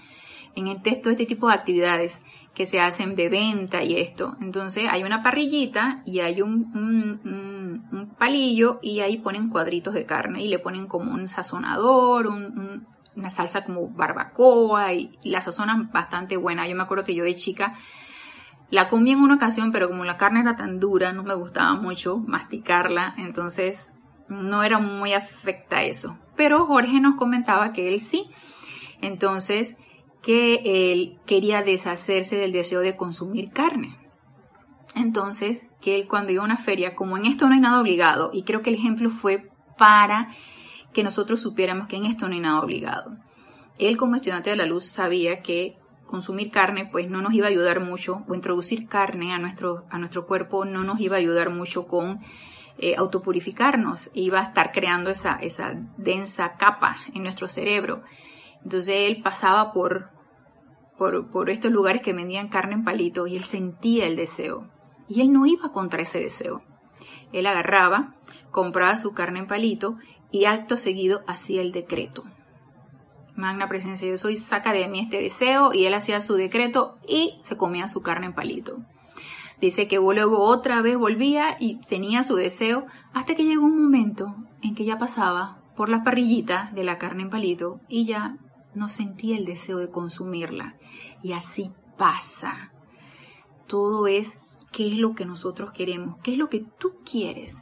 [0.57, 2.23] en todo este tipo de actividades
[2.55, 4.37] que se hacen de venta y esto.
[4.41, 10.43] Entonces hay una parrillita y hay un, un, palillo y ahí ponen cuadritos de carne
[10.43, 16.37] y le ponen como un sazonador, una salsa como barbacoa y, y la sazonan bastante
[16.37, 16.69] buena.
[16.69, 17.75] Yo me acuerdo que yo de chica
[18.71, 21.75] La comí en una ocasión, pero como la carne era tan dura, no me gustaba
[21.75, 23.93] mucho masticarla, entonces
[24.29, 26.19] no era muy afecta eso.
[26.37, 28.31] Pero Jorge nos comentaba que él sí.
[29.01, 29.77] Entonces,
[30.25, 33.95] que él quería deshacerse del deseo de consumir carne.
[34.97, 38.31] Entonces, que él cuando iba a una feria, como en esto no hay nada obligado,
[38.33, 40.35] y creo que el ejemplo fue para
[40.95, 43.19] que nosotros supiéramos que en esto no hay nada obligado.
[43.79, 47.51] Él como estudiante de la luz sabía que consumir carne pues no nos iba a
[47.51, 51.51] ayudar mucho, o introducir carne a nuestro, a nuestro cuerpo no nos iba a ayudar
[51.51, 52.21] mucho con
[52.79, 58.03] eh, autopurificarnos, iba a estar creando esa, esa densa capa en nuestro cerebro.
[58.63, 60.14] Entonces él pasaba por,
[60.99, 64.69] por, estos lugares que vendían carne en palito y él sentía el deseo.
[65.09, 66.63] Y él no iba contra ese deseo.
[67.33, 68.15] Él agarraba,
[68.51, 69.97] compraba su carne en palito
[70.31, 72.25] y acto seguido hacía el decreto.
[73.37, 77.41] Magna presencia yo soy, saca de mí este deseo y él hacía su decreto y
[77.43, 78.79] se comía su carne en palito.
[79.61, 84.35] Dice que luego otra vez volvía y tenía su deseo hasta que llegó un momento
[84.63, 88.37] en que ya pasaba por la parrillita de la carne en palito y ya
[88.77, 90.77] no sentía el deseo de consumirla.
[91.23, 92.73] Y así pasa.
[93.67, 94.33] Todo es
[94.73, 97.55] qué es lo que nosotros queremos, qué es lo que tú quieres,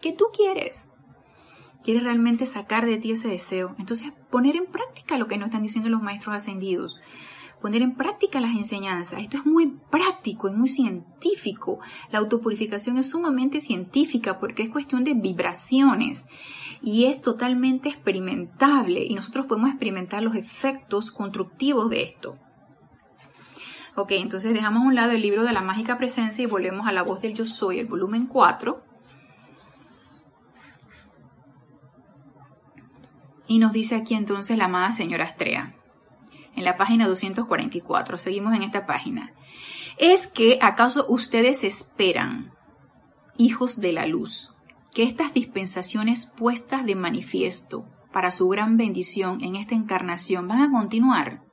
[0.00, 0.88] qué tú quieres.
[1.82, 3.74] ¿Quieres realmente sacar de ti ese deseo?
[3.78, 6.98] Entonces, poner en práctica lo que nos están diciendo los maestros ascendidos.
[7.64, 9.22] Poner en práctica las enseñanzas.
[9.22, 11.80] Esto es muy práctico y muy científico.
[12.10, 16.26] La autopurificación es sumamente científica porque es cuestión de vibraciones
[16.82, 22.36] y es totalmente experimentable y nosotros podemos experimentar los efectos constructivos de esto.
[23.94, 26.92] Ok, entonces dejamos a un lado el libro de la mágica presencia y volvemos a
[26.92, 28.84] la voz del yo soy, el volumen 4.
[33.46, 35.74] Y nos dice aquí entonces la amada señora Astrea,
[36.56, 39.32] en la página 244, seguimos en esta página.
[39.98, 42.52] ¿Es que acaso ustedes esperan,
[43.36, 44.52] hijos de la luz,
[44.92, 50.70] que estas dispensaciones puestas de manifiesto para su gran bendición en esta encarnación van a
[50.70, 51.44] continuar?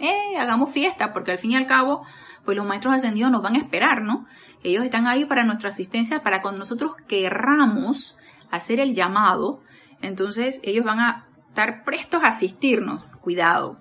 [0.00, 2.02] eh, hagamos fiesta, porque al fin y al cabo,
[2.44, 4.26] pues los maestros ascendidos nos van a esperar, ¿no?
[4.64, 8.16] Ellos están ahí para nuestra asistencia, para cuando nosotros querramos
[8.50, 9.62] hacer el llamado,
[10.02, 13.04] entonces ellos van a estar prestos a asistirnos.
[13.20, 13.78] Cuidado.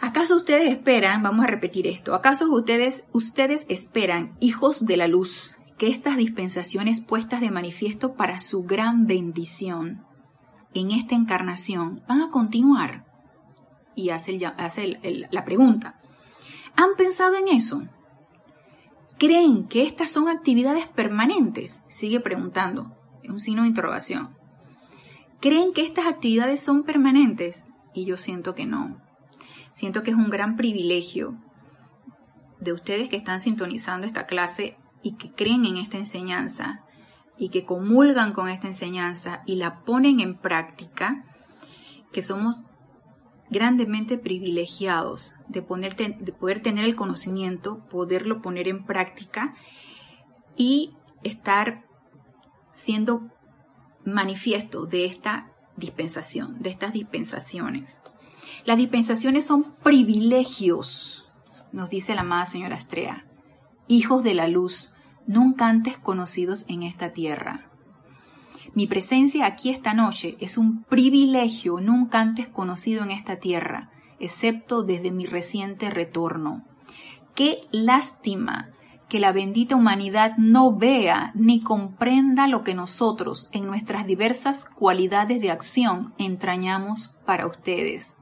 [0.00, 5.52] ¿Acaso ustedes esperan, vamos a repetir esto, acaso ustedes, ustedes esperan, hijos de la luz,
[5.76, 10.04] que estas dispensaciones puestas de manifiesto para su gran bendición
[10.72, 13.10] en esta encarnación van a continuar?
[14.00, 14.38] y hace,
[15.30, 16.00] la pregunta.
[16.76, 17.82] ¿Han pensado en eso?
[19.18, 21.82] ¿Creen que estas son actividades permanentes?
[21.88, 22.96] Sigue preguntando.
[23.22, 24.36] Es un signo de interrogación.
[25.40, 27.64] ¿Creen que estas actividades son permanentes?
[27.94, 29.00] Y yo siento que no.
[29.72, 31.34] Siento que es un gran privilegio
[32.60, 36.84] de ustedes que están sintonizando esta clase y que creen en esta enseñanza
[37.38, 41.24] y que comulgan con esta enseñanza y la ponen en práctica,
[42.12, 42.56] que somos
[43.48, 45.62] grandemente privilegiados de,
[46.20, 49.54] de poder tener el conocimiento, poderlo poner en práctica
[50.54, 51.86] y estar
[52.72, 53.30] siendo
[54.04, 57.96] manifiesto de esta dispensación, de estas dispensaciones.
[58.64, 61.24] Las dispensaciones son privilegios,
[61.72, 63.24] nos dice la amada señora Astrea,
[63.88, 64.92] hijos de la luz,
[65.26, 67.70] nunca antes conocidos en esta tierra.
[68.74, 74.82] Mi presencia aquí esta noche es un privilegio nunca antes conocido en esta tierra, excepto
[74.82, 76.64] desde mi reciente retorno.
[77.34, 78.70] Qué lástima
[79.10, 85.40] que la bendita humanidad no vea ni comprenda lo que nosotros, en nuestras diversas cualidades
[85.42, 88.14] de acción, entrañamos para ustedes.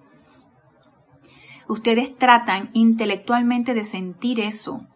[1.69, 4.89] Ustedes tratan intelectualmente de sentir eso,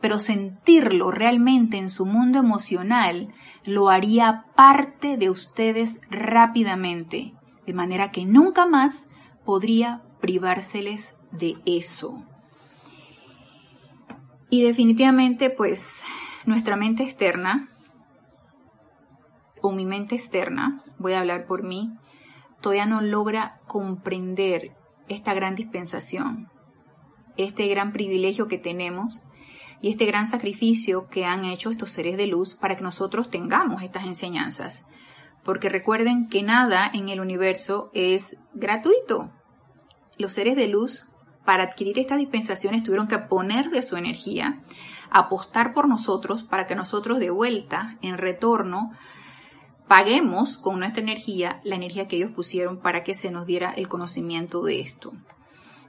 [0.00, 3.28] pero sentirlo realmente en su mundo emocional
[3.64, 7.34] lo haría parte de ustedes rápidamente,
[7.66, 9.06] de manera que nunca más
[9.44, 12.24] podría privárseles de eso.
[14.50, 15.82] Y definitivamente, pues,
[16.44, 17.68] nuestra mente externa,
[19.62, 21.94] o mi mente externa, voy a hablar por mí,
[22.60, 24.72] todavía no logra comprender
[25.08, 26.48] esta gran dispensación,
[27.36, 29.22] este gran privilegio que tenemos
[29.80, 33.82] y este gran sacrificio que han hecho estos seres de luz para que nosotros tengamos
[33.82, 34.84] estas enseñanzas.
[35.42, 39.30] Porque recuerden que nada en el universo es gratuito.
[40.16, 41.06] Los seres de luz,
[41.44, 44.60] para adquirir estas dispensaciones, tuvieron que poner de su energía,
[45.10, 48.92] apostar por nosotros para que nosotros de vuelta, en retorno,
[49.88, 53.88] paguemos con nuestra energía la energía que ellos pusieron para que se nos diera el
[53.88, 55.12] conocimiento de esto.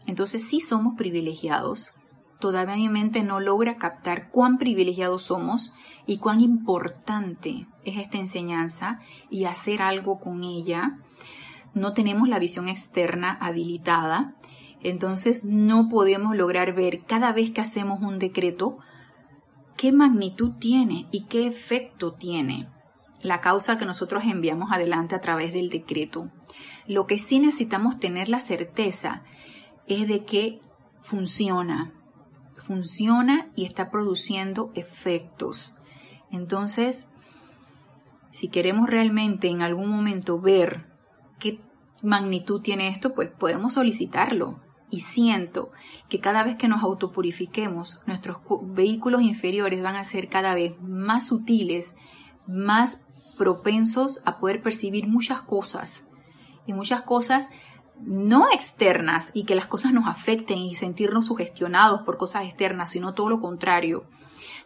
[0.05, 1.93] Entonces sí somos privilegiados
[2.39, 5.73] todavía mi mente no logra captar cuán privilegiados somos
[6.05, 8.99] y cuán importante es esta enseñanza
[9.29, 10.99] y hacer algo con ella.
[11.73, 14.35] No tenemos la visión externa habilitada,
[14.89, 18.77] entonces no podemos lograr ver cada vez que hacemos un decreto
[19.77, 22.69] qué magnitud tiene y qué efecto tiene
[23.21, 26.29] la causa que nosotros enviamos adelante a través del decreto.
[26.87, 29.23] Lo que sí necesitamos tener la certeza
[29.87, 30.61] es de que
[31.01, 31.91] funciona,
[32.61, 35.73] funciona y está produciendo efectos.
[36.29, 37.09] Entonces,
[38.31, 40.85] si queremos realmente en algún momento ver
[41.39, 41.59] qué
[42.03, 44.64] magnitud tiene esto, pues podemos solicitarlo.
[44.89, 45.71] Y siento
[46.09, 51.27] que cada vez que nos autopurifiquemos, nuestros vehículos inferiores van a ser cada vez más
[51.27, 51.95] sutiles,
[52.47, 53.01] más
[53.37, 56.05] propensos a poder percibir muchas cosas.
[56.67, 57.49] Y muchas cosas
[58.01, 63.13] no externas y que las cosas nos afecten y sentirnos sugestionados por cosas externas, sino
[63.13, 64.05] todo lo contrario.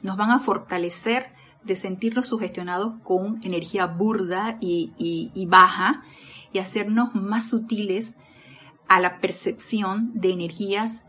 [0.01, 6.03] Nos van a fortalecer de sentirnos sugestionados con energía burda y, baja
[6.53, 8.15] y hacernos más sutiles
[8.89, 11.03] a la percepción de energías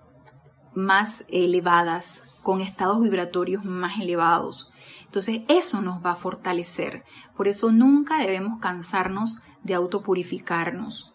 [0.75, 4.71] más elevadas, con estados vibratorios más elevados.
[5.05, 7.05] Entonces eso nos va a fortalecer.
[7.37, 11.13] Por eso nunca debemos cansarnos de autopurificarnos.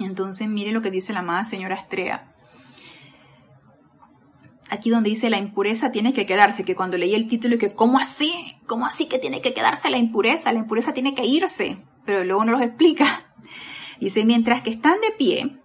[0.00, 2.32] Entonces mire lo que dice la amada señora Estrella
[4.72, 7.74] aquí donde dice la impureza tiene que quedarse, que cuando leí el título y que,
[7.74, 8.56] ¿cómo así?
[8.66, 10.50] ¿Cómo así que tiene que quedarse la impureza?
[10.50, 13.34] La impureza tiene que irse, pero luego no los explica.
[14.02, 15.60] Dice, mientras que están de pie,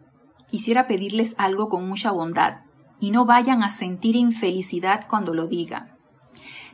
[0.47, 2.59] quisiera pedirles algo con mucha bondad
[2.99, 5.97] y no vayan a sentir infelicidad cuando lo diga.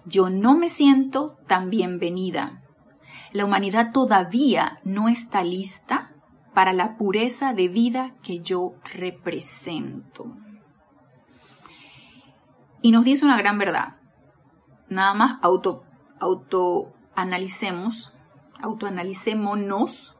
[0.06, 2.62] Yo no me siento tan bienvenida.
[3.32, 6.12] La humanidad todavía no está lista
[6.54, 10.36] para la pureza de vida que yo represento.
[12.82, 13.96] Y nos dice una gran verdad.
[14.90, 15.86] Nada más auto,
[16.20, 18.12] autoanalicemos,
[18.60, 20.20] autoanalicémonos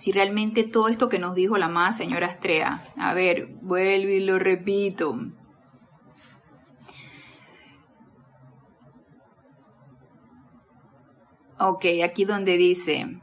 [0.00, 4.24] si realmente todo esto que nos dijo la amada señora Estrella, a ver, vuelvo y
[4.24, 5.14] lo repito.
[11.58, 13.20] Ok, aquí donde dice,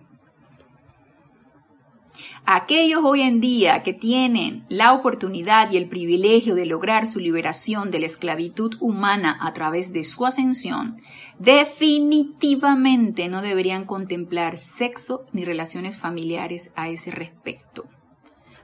[2.50, 7.92] Aquellos hoy en día que tienen la oportunidad y el privilegio de lograr su liberación
[7.92, 11.02] de la esclavitud humana a través de su ascensión,
[11.40, 17.86] definitivamente no deberían contemplar sexo ni relaciones familiares a ese respecto.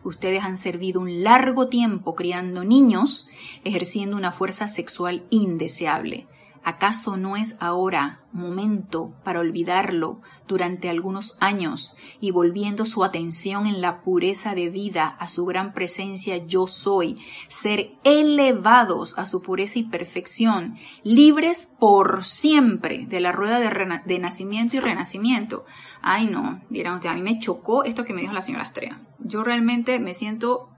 [0.03, 3.27] Ustedes han servido un largo tiempo criando niños,
[3.63, 6.27] ejerciendo una fuerza sexual indeseable.
[6.65, 13.81] ¿Acaso no es ahora momento para olvidarlo durante algunos años y volviendo su atención en
[13.81, 17.17] la pureza de vida a su gran presencia yo soy,
[17.49, 24.77] ser elevados a su pureza y perfección, libres por siempre de la rueda de, nacimiento
[24.77, 25.65] y renacimiento?
[26.01, 29.01] Ay no, dirán ustedes, a mí me chocó esto que me dijo la señora Astrea.
[29.19, 30.69] Yo realmente me siento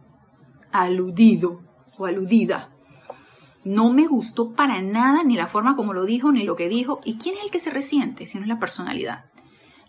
[0.72, 1.62] aludido
[1.98, 2.75] o aludida
[3.66, 7.02] no me gustó para nada ni la forma como lo dijo, ni lo que dijo.
[7.04, 8.28] ¿Y quién es el que se resiente?
[8.28, 9.26] Si no es la personalidad.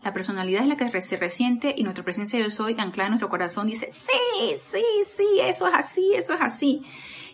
[0.03, 3.29] La personalidad es la que se resiente y nuestra presencia yo soy anclada en nuestro
[3.29, 4.83] corazón dice, sí, sí,
[5.17, 6.83] sí, eso es así, eso es así.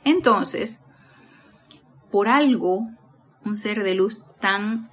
[0.04, 0.80] Entonces,
[2.10, 2.88] por algo,
[3.44, 4.90] un ser de luz tan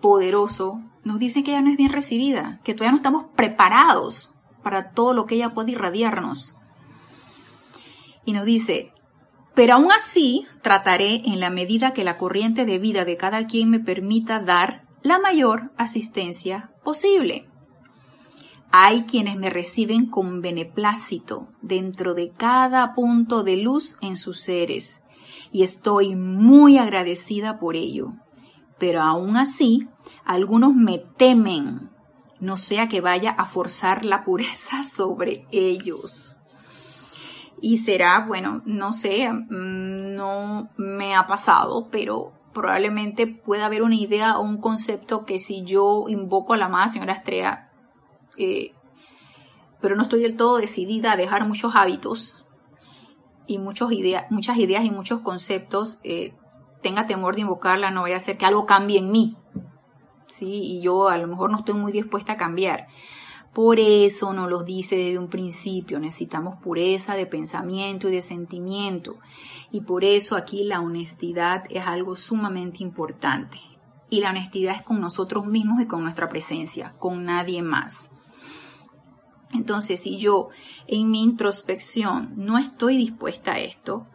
[0.00, 4.90] poderoso nos dice que ella no es bien recibida, que todavía no estamos preparados para
[4.92, 6.56] todo lo que ella puede irradiarnos.
[8.24, 8.92] Y nos dice,
[9.56, 13.70] pero aún así, trataré en la medida que la corriente de vida de cada quien
[13.70, 17.48] me permita dar la mayor asistencia posible.
[18.70, 25.00] Hay quienes me reciben con beneplácito dentro de cada punto de luz en sus seres
[25.52, 28.12] y estoy muy agradecida por ello.
[28.78, 29.88] Pero aún así,
[30.26, 31.88] algunos me temen,
[32.40, 36.35] no sea que vaya a forzar la pureza sobre ellos
[37.60, 43.96] y será, bueno, no sé, mm, no me ha pasado, pero probablemente pueda haber una
[43.96, 47.70] idea o un concepto que si yo invoco a la amada señora Estrella,
[48.38, 48.72] eh,
[49.80, 52.46] pero no estoy del todo decidida a dejar muchos hábitos
[53.46, 53.90] y muchos
[54.30, 56.34] muchas ideas y muchos conceptos, eh,
[56.82, 59.36] tenga temor de invocarla, no vaya a ser que algo cambie en mí.
[60.28, 60.46] ¿sí?
[60.46, 62.88] Y yo a lo mejor no estoy muy dispuesta a cambiar.
[63.56, 69.16] Por eso nos lo dice desde un principio, necesitamos pureza de pensamiento y de sentimiento.
[69.70, 73.58] Y por eso aquí la honestidad es algo sumamente importante.
[74.10, 78.10] Y la honestidad es con nosotros mismos y con nuestra presencia, con nadie más.
[79.54, 80.50] Entonces, si yo
[80.86, 84.06] en mi introspección no estoy dispuesta a esto,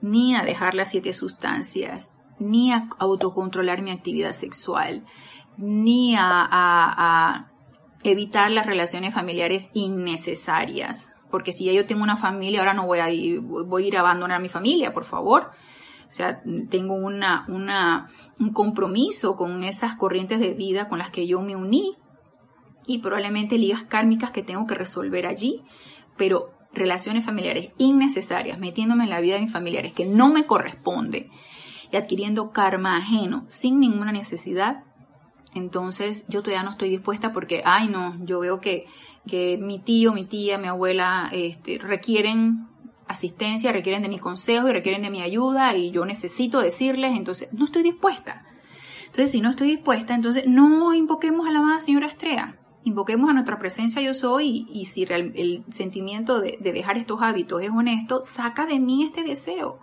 [0.00, 5.04] ni a dejar las siete sustancias, ni a autocontrolar mi actividad sexual,
[5.58, 7.51] ni a,
[8.04, 11.10] evitar las relaciones familiares innecesarias.
[11.30, 13.96] Porque si ya yo tengo una familia, ahora no voy a ir, voy a, ir
[13.96, 15.50] a abandonar mi familia, por favor.
[16.06, 21.40] O sea, tengo una, un compromiso con esas corrientes de vida con las que yo
[21.40, 21.96] me uní
[22.86, 25.62] y probablemente ligas kármicas que tengo que resolver allí,
[26.18, 31.30] pero relaciones familiares innecesarias, metiéndome en la vida de mis familiares que no me corresponde
[31.90, 34.84] y adquiriendo karma ajeno sin ninguna necesidad,
[35.54, 38.86] entonces yo todavía no estoy dispuesta porque, ay no, yo veo que,
[39.26, 42.66] que mi tío, mi tía, mi abuela este, requieren
[43.06, 47.52] asistencia, requieren de mi consejo y requieren de mi ayuda y yo necesito decirles, entonces
[47.52, 48.46] no estoy dispuesta.
[49.06, 52.56] Entonces, si no estoy dispuesta, entonces no invoquemos a la amada señora Estrella.
[52.84, 57.62] Invoquemos a nuestra presencia yo soy y, si el, sentimiento de, de dejar estos hábitos
[57.62, 59.80] es honesto, saca de mí este deseo.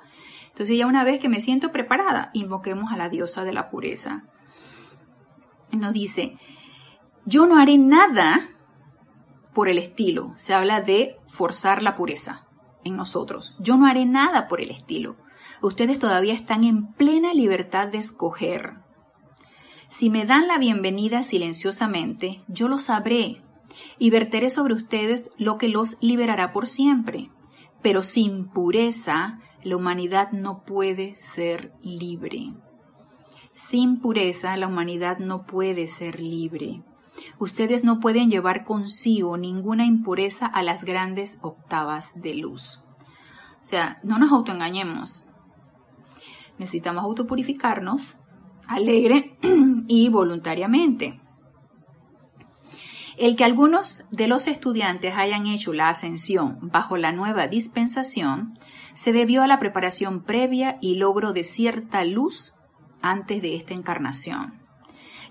[0.48, 4.24] Entonces ya una vez que me siento preparada, invoquemos a la diosa de la pureza.
[5.72, 6.38] Nos dice,
[7.26, 8.50] yo no haré nada
[9.54, 10.34] por el estilo.
[10.36, 12.48] Se habla de forzar la pureza
[12.84, 13.56] en nosotros.
[13.60, 15.16] Yo no haré nada por el estilo.
[15.62, 18.76] Ustedes todavía están en plena libertad de escoger.
[19.90, 23.42] Si me dan la bienvenida silenciosamente, yo lo sabré
[23.98, 27.30] y verteré sobre ustedes lo que los liberará por siempre.
[27.82, 32.48] Pero sin pureza, la humanidad no puede ser libre.
[33.68, 36.82] Sin pureza, la humanidad no puede ser libre.
[37.38, 42.82] Ustedes no pueden llevar consigo ninguna impureza a las grandes octavas de luz.
[43.62, 45.28] O sea, no nos autoengañemos.
[46.58, 48.18] Necesitamos autopurificarnos
[48.68, 49.38] alegre
[49.88, 51.20] y voluntariamente.
[53.18, 58.58] El que algunos de los estudiantes hayan hecho la ascensión bajo la nueva dispensación
[58.94, 62.54] se debió a la preparación previa y logro de cierta luz
[63.02, 64.60] antes de esta encarnación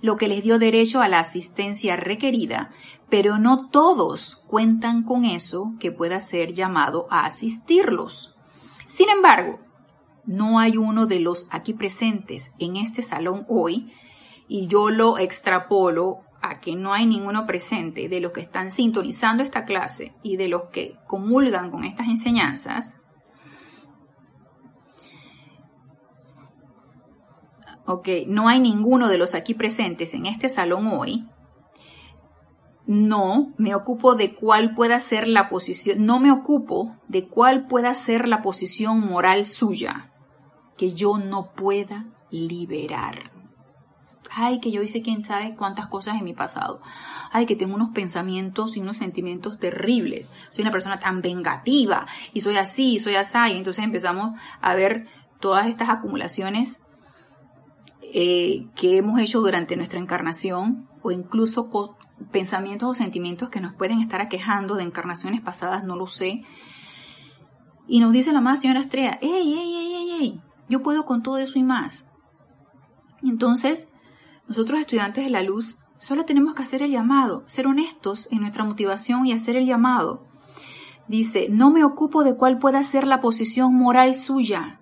[0.00, 2.70] lo que les dio derecho a la asistencia requerida,
[3.10, 8.34] pero no todos cuentan con eso que pueda ser llamado a asistirlos.
[8.86, 9.60] Sin embargo,
[10.24, 13.92] no hay uno de los aquí presentes en este salón hoy,
[14.46, 19.42] y yo lo extrapolo a que no hay ninguno presente de los que están sintonizando
[19.42, 22.96] esta clase y de los que comulgan con estas enseñanzas,
[27.88, 31.26] ok, no hay ninguno de los aquí presentes en este salón hoy,
[32.86, 37.94] no me ocupo de cuál pueda ser la posición, no me ocupo de cuál pueda
[37.94, 40.12] ser la posición moral suya
[40.76, 43.32] que yo no pueda liberar.
[44.30, 46.82] Ay, que yo hice quién sabe cuántas cosas en mi pasado.
[47.32, 50.28] Ay, que tengo unos pensamientos y unos sentimientos terribles.
[50.50, 53.38] Soy una persona tan vengativa y soy así, soy así.
[53.52, 55.08] Y entonces empezamos a ver
[55.40, 56.78] todas estas acumulaciones
[58.12, 61.68] eh, que hemos hecho durante nuestra encarnación o incluso
[62.32, 66.44] pensamientos o sentimientos que nos pueden estar aquejando de encarnaciones pasadas, no lo sé.
[67.86, 70.40] Y nos dice la más señora Estrella, ¡ey, ey, ey, ey, ey!
[70.68, 72.06] Yo puedo con todo eso y más.
[73.22, 73.88] Entonces,
[74.46, 78.64] nosotros estudiantes de la luz solo tenemos que hacer el llamado, ser honestos en nuestra
[78.64, 80.26] motivación y hacer el llamado.
[81.08, 84.80] Dice, no me ocupo de cuál pueda ser la posición moral suya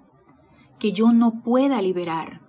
[0.78, 2.45] que yo no pueda liberar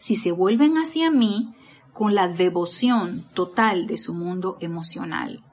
[0.00, 1.54] si se vuelven hacia mí
[1.92, 5.44] con la devoción total de su mundo emocional.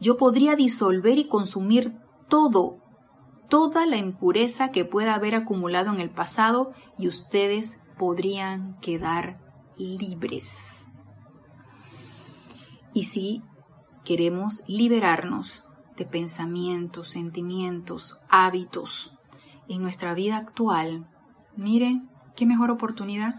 [0.00, 1.96] Yo podría disolver y consumir
[2.28, 2.78] todo,
[3.48, 9.40] toda la impureza que pueda haber acumulado en el pasado y ustedes podrían quedar
[9.76, 10.52] libres.
[12.92, 13.42] Y si
[14.04, 15.64] queremos liberarnos
[15.96, 19.12] de pensamientos, sentimientos, hábitos
[19.68, 21.08] en nuestra vida actual,
[21.56, 22.08] miren,
[22.38, 23.34] qué mejor oportunidad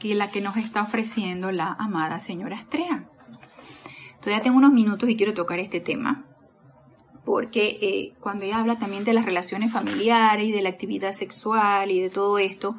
[0.00, 3.04] que la que nos está ofreciendo la amada señora Estrella.
[4.20, 6.24] Todavía tengo unos minutos y quiero tocar este tema,
[7.24, 11.92] porque eh, cuando ella habla también de las relaciones familiares y de la actividad sexual
[11.92, 12.74] y de todo esto,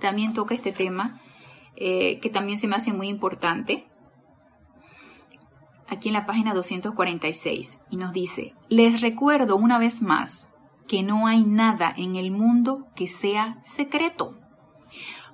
[0.00, 1.20] también toca este tema
[1.76, 3.86] eh, que también se me hace muy importante.
[5.88, 10.54] Aquí en la página 246 y nos dice, les recuerdo una vez más
[10.88, 14.34] que no hay nada en el mundo que sea secreto.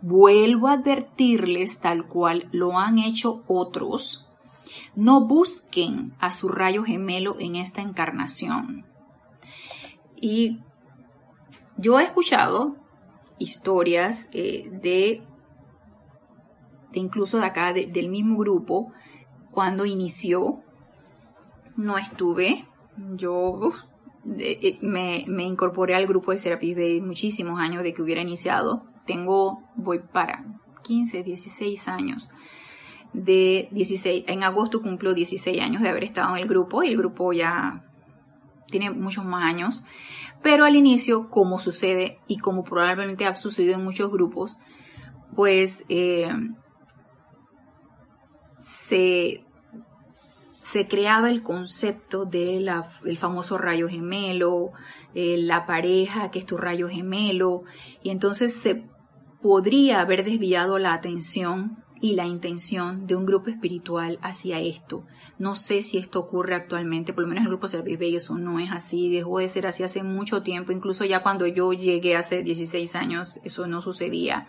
[0.03, 4.29] Vuelvo a advertirles tal cual lo han hecho otros.
[4.95, 8.85] No busquen a su rayo gemelo en esta encarnación.
[10.17, 10.59] Y
[11.79, 12.77] yo he escuchado
[13.39, 15.23] historias eh, de,
[16.93, 18.93] de, incluso de acá, del mismo grupo,
[19.51, 20.63] cuando inició,
[21.77, 22.67] no estuve,
[23.17, 23.59] yo
[24.25, 28.85] me, me, incorporé al grupo de Serapis Bay muchísimos años de que hubiera iniciado.
[29.07, 30.45] Tengo, voy para
[30.83, 32.29] 15, 16 años.
[33.13, 36.97] De 16, en agosto cumplo 16 años de haber estado en el grupo y el
[36.97, 37.85] grupo ya
[38.69, 39.85] tiene muchos más años.
[40.43, 44.59] Pero al inicio, como sucede y como probablemente ha sucedido en muchos grupos,
[45.35, 46.29] pues eh,
[48.59, 49.44] se,
[50.65, 52.69] se, creaba el concepto del
[53.17, 54.73] famoso rayo gemelo,
[55.15, 57.65] eh, la pareja que es tu rayo gemelo,
[58.03, 58.85] y entonces se
[59.43, 65.07] podría haber desviado la atención y la intención de un grupo espiritual hacia esto.
[65.39, 68.71] No sé si esto ocurre actualmente, por lo menos el grupo Service eso no es
[68.71, 72.95] así, dejó de ser así hace mucho tiempo, incluso ya cuando yo llegué hace 16
[72.95, 74.49] años eso no sucedía.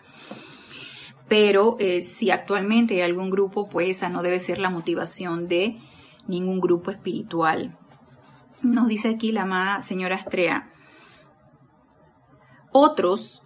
[1.27, 5.79] Pero eh, si actualmente hay algún grupo, pues esa no debe ser la motivación de
[6.27, 7.77] ningún grupo espiritual.
[8.61, 10.69] Nos dice aquí la amada señora Astrea.
[12.71, 13.45] Otros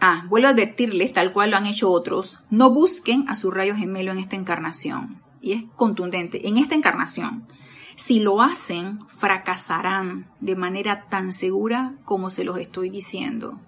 [0.00, 3.74] Ah, vuelvo a advertirles, tal cual lo han hecho otros, no busquen a su rayo
[3.74, 5.20] gemelo en esta encarnación.
[5.40, 7.48] Y es contundente, en esta encarnación.
[7.96, 13.58] Si lo hacen, fracasarán de manera tan segura como se los estoy diciendo.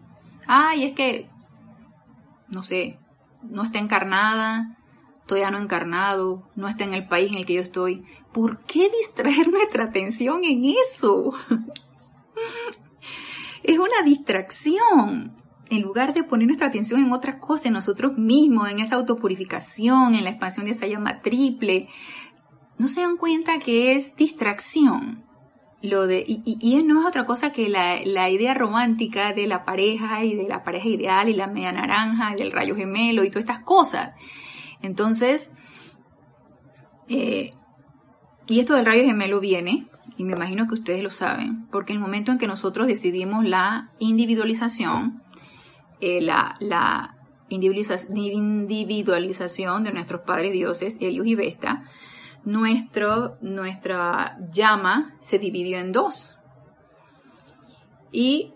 [0.47, 1.29] Ay, es que,
[2.49, 3.01] no sé,
[3.43, 4.79] no está encarnada,
[5.31, 8.05] todavía no encarnado, no está en el país en el que yo estoy.
[8.33, 11.33] ¿Por qué distraer nuestra atención en eso?
[13.63, 15.37] es una distracción
[15.71, 20.17] en lugar de poner nuestra atención en otras cosas, en nosotros mismos, en esa autopurificación,
[20.17, 21.89] en la expansión de esa llama triple,
[22.77, 25.25] no se dan cuenta que es distracción.
[25.81, 30.25] Lo de, y, no es otra cosa que la, la, idea romántica de la pareja
[30.25, 33.45] y de la pareja ideal y la media naranja y del rayo gemelo y todas
[33.45, 34.15] estas cosas.
[34.83, 35.51] Entonces,
[37.09, 37.51] eh,
[38.47, 41.99] y esto del rayo gemelo viene, y me imagino que ustedes lo saben, porque en
[41.99, 45.23] el momento en que nosotros decidimos la individualización,
[46.01, 47.17] eh, la,
[47.49, 51.85] individualización de nuestros padres dioses, Helios y Vesta,
[52.45, 56.37] nuestro, nuestra llama se dividió en dos
[58.13, 58.55] y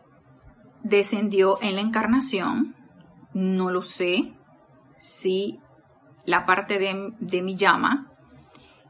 [0.82, 2.76] descendió en la encarnación.
[3.32, 4.34] No lo sé
[4.98, 5.58] si
[6.26, 8.10] la parte de, de mi llama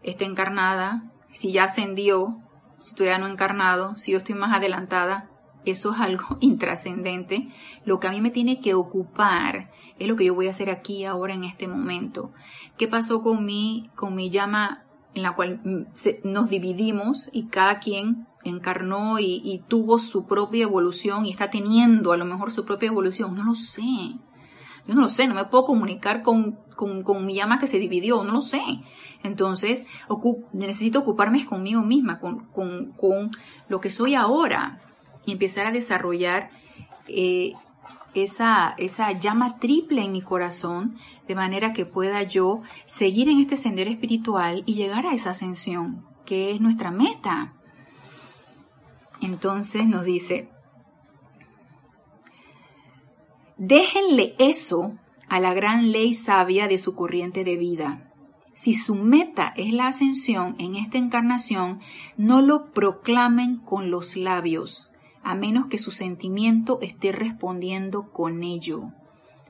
[0.03, 2.39] está encarnada, si ya ascendió,
[2.79, 5.31] si todavía no encarnado, si yo estoy más adelantada,
[5.65, 7.49] eso es algo intrascendente.
[7.85, 10.71] Lo que a mí me tiene que ocupar es lo que yo voy a hacer
[10.71, 12.33] aquí, ahora, en este momento.
[12.77, 15.85] ¿Qué pasó con mi, con mi llama en la cual mm,
[16.25, 22.17] nos dividimos y cada quien encarnó y, tuvo su propia evolución y está teniendo a
[22.17, 23.35] lo mejor su propia evolución?
[23.35, 23.83] No lo sé.
[24.87, 28.23] Yo no lo sé, no me puedo comunicar con, con, mi llama que se dividió,
[28.23, 28.63] no lo sé.
[29.23, 29.87] Entonces,
[30.53, 33.31] necesito ocuparme conmigo misma, con, con, con
[33.69, 34.79] lo que soy ahora
[35.25, 36.51] y empezar a desarrollar
[37.09, 37.55] eh,
[38.15, 43.57] esa, esa llama triple en mi corazón, de manera que pueda yo seguir en este
[43.57, 47.55] sendero espiritual y llegar a esa ascensión, que es nuestra meta.
[49.21, 50.51] Entonces nos dice,
[53.57, 54.95] déjenle eso
[55.29, 58.11] a la gran ley sabia de su corriente de vida.
[58.55, 61.81] Si su meta es la ascensión en esta encarnación,
[62.17, 64.91] no lo proclamen con los labios,
[65.25, 68.93] a menos que su sentimiento esté respondiendo con ello.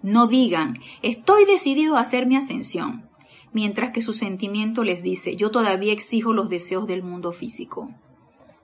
[0.03, 3.09] No digan, estoy decidido a hacer mi ascensión,
[3.53, 7.91] mientras que su sentimiento les dice, yo todavía exijo los deseos del mundo físico.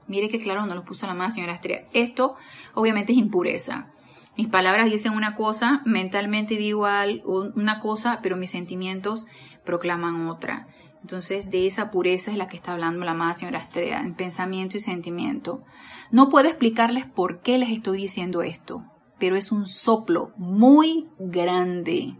[0.06, 1.86] Mire que claro, no lo puso la mano, señora Estrella.
[1.92, 2.36] Esto
[2.74, 3.92] obviamente es impureza.
[4.40, 6.86] Mis palabras dicen una cosa, mentalmente digo
[7.26, 9.26] una cosa, pero mis sentimientos
[9.66, 10.66] proclaman otra.
[11.02, 14.78] Entonces, de esa pureza es la que está hablando la amada señora Estrella, en pensamiento
[14.78, 15.62] y sentimiento.
[16.10, 18.82] No puedo explicarles por qué les estoy diciendo esto,
[19.18, 22.16] pero es un soplo muy grande.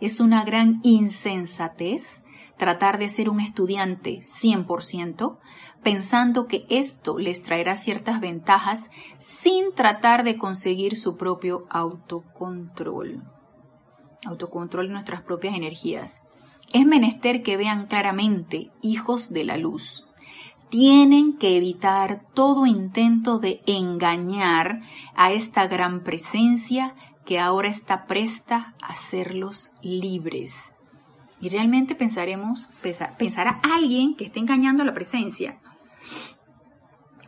[0.00, 2.20] Es una gran insensatez
[2.60, 5.38] tratar de ser un estudiante 100%,
[5.82, 13.22] pensando que esto les traerá ciertas ventajas sin tratar de conseguir su propio autocontrol.
[14.26, 16.20] Autocontrol de nuestras propias energías.
[16.74, 20.04] Es menester que vean claramente, hijos de la luz.
[20.68, 24.82] Tienen que evitar todo intento de engañar
[25.16, 26.94] a esta gran presencia
[27.24, 30.74] que ahora está presta a hacerlos libres.
[31.40, 32.68] Y realmente pensaremos,
[33.18, 35.58] pensará alguien que esté engañando la presencia.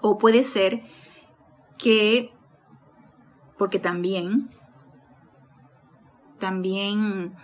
[0.02, 0.82] O puede ser
[1.78, 2.32] que,
[3.56, 4.50] porque también,
[6.38, 7.34] también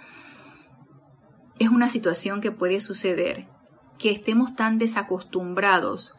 [1.59, 3.49] es una situación que puede suceder,
[3.99, 6.15] que estemos tan desacostumbrados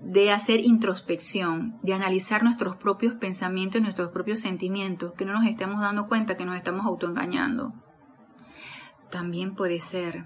[0.00, 5.80] de hacer introspección, de analizar nuestros propios pensamientos, nuestros propios sentimientos, que no nos estemos
[5.80, 7.72] dando cuenta que nos estamos autoengañando.
[9.10, 10.24] También puede ser.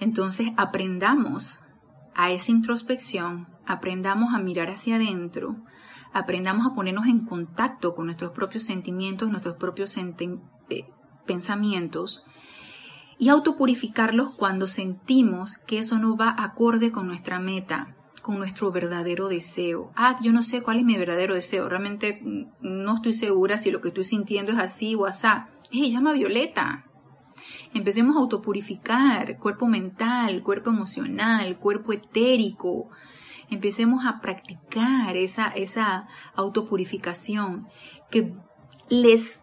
[0.00, 1.60] Entonces aprendamos
[2.14, 5.56] a esa introspección, aprendamos a mirar hacia adentro,
[6.12, 10.86] aprendamos a ponernos en contacto con nuestros propios sentimientos, nuestros propios eh,
[11.26, 12.24] pensamientos
[13.18, 19.28] y autopurificarlos cuando sentimos que eso no va acorde con nuestra meta, con nuestro verdadero
[19.28, 19.92] deseo.
[19.94, 23.70] Ah, yo no sé cuál es mi verdadero deseo, realmente mm, no estoy segura si
[23.70, 25.48] lo que estoy sintiendo es así o asá.
[25.70, 26.85] ¡Ey, llama Violeta!
[27.74, 32.88] Empecemos a autopurificar cuerpo mental, cuerpo emocional, cuerpo etérico.
[33.50, 37.68] Empecemos a practicar esa, esa autopurificación
[38.10, 38.34] que
[38.88, 39.42] les,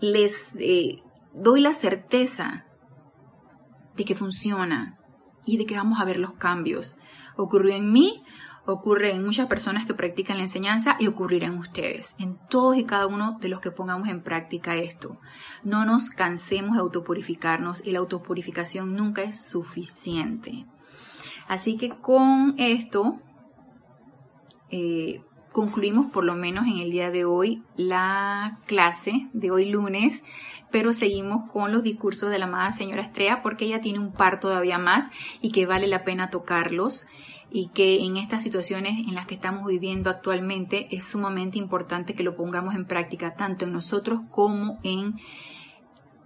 [0.00, 2.64] les eh, doy la certeza
[3.96, 4.98] de que funciona
[5.44, 6.96] y de que vamos a ver los cambios.
[7.36, 8.22] Ocurrió en mí,
[8.66, 12.84] ocurre en muchas personas que practican la enseñanza y ocurrirá en ustedes, en todos y
[12.84, 15.20] cada uno de los que pongamos en práctica esto.
[15.62, 20.66] No nos cansemos de autopurificarnos y la autopurificación nunca es suficiente.
[21.46, 23.20] Así que con esto
[24.70, 30.22] eh, concluimos por lo menos en el día de hoy la clase de hoy lunes,
[30.70, 34.40] pero seguimos con los discursos de la amada señora Estrella porque ella tiene un par
[34.40, 35.10] todavía más
[35.40, 37.06] y que vale la pena tocarlos
[37.56, 42.24] y que en estas situaciones en las que estamos viviendo actualmente es sumamente importante que
[42.24, 45.20] lo pongamos en práctica tanto en nosotros como en,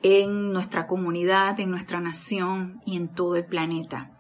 [0.02, 4.10] en nuestra comunidad, en nuestra nación y en todo el planeta.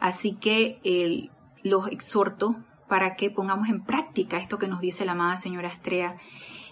[0.00, 1.28] Así que
[1.62, 2.56] los exhorto
[2.88, 6.16] para que pongamos en práctica esto que nos dice la amada señora Estrella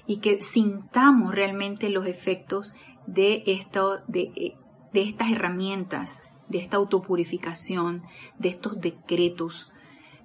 [0.07, 2.72] y que sintamos realmente los efectos
[3.07, 4.57] de, esto, de,
[4.95, 8.03] de estas herramientas, de esta autopurificación,
[8.38, 9.70] de estos decretos,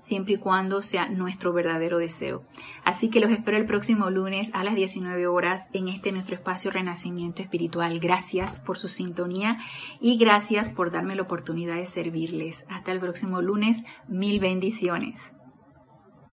[0.02, 2.44] siempre y cuando sea nuestro verdadero deseo.
[2.84, 6.72] Así que los espero el próximo lunes a las 19 horas en este nuestro espacio
[6.72, 8.00] Renacimiento Espiritual.
[8.00, 9.60] Gracias por su sintonía
[10.00, 12.66] y gracias por darme la oportunidad de servirles.
[12.68, 13.84] Hasta el próximo lunes.
[14.08, 15.20] Mil bendiciones.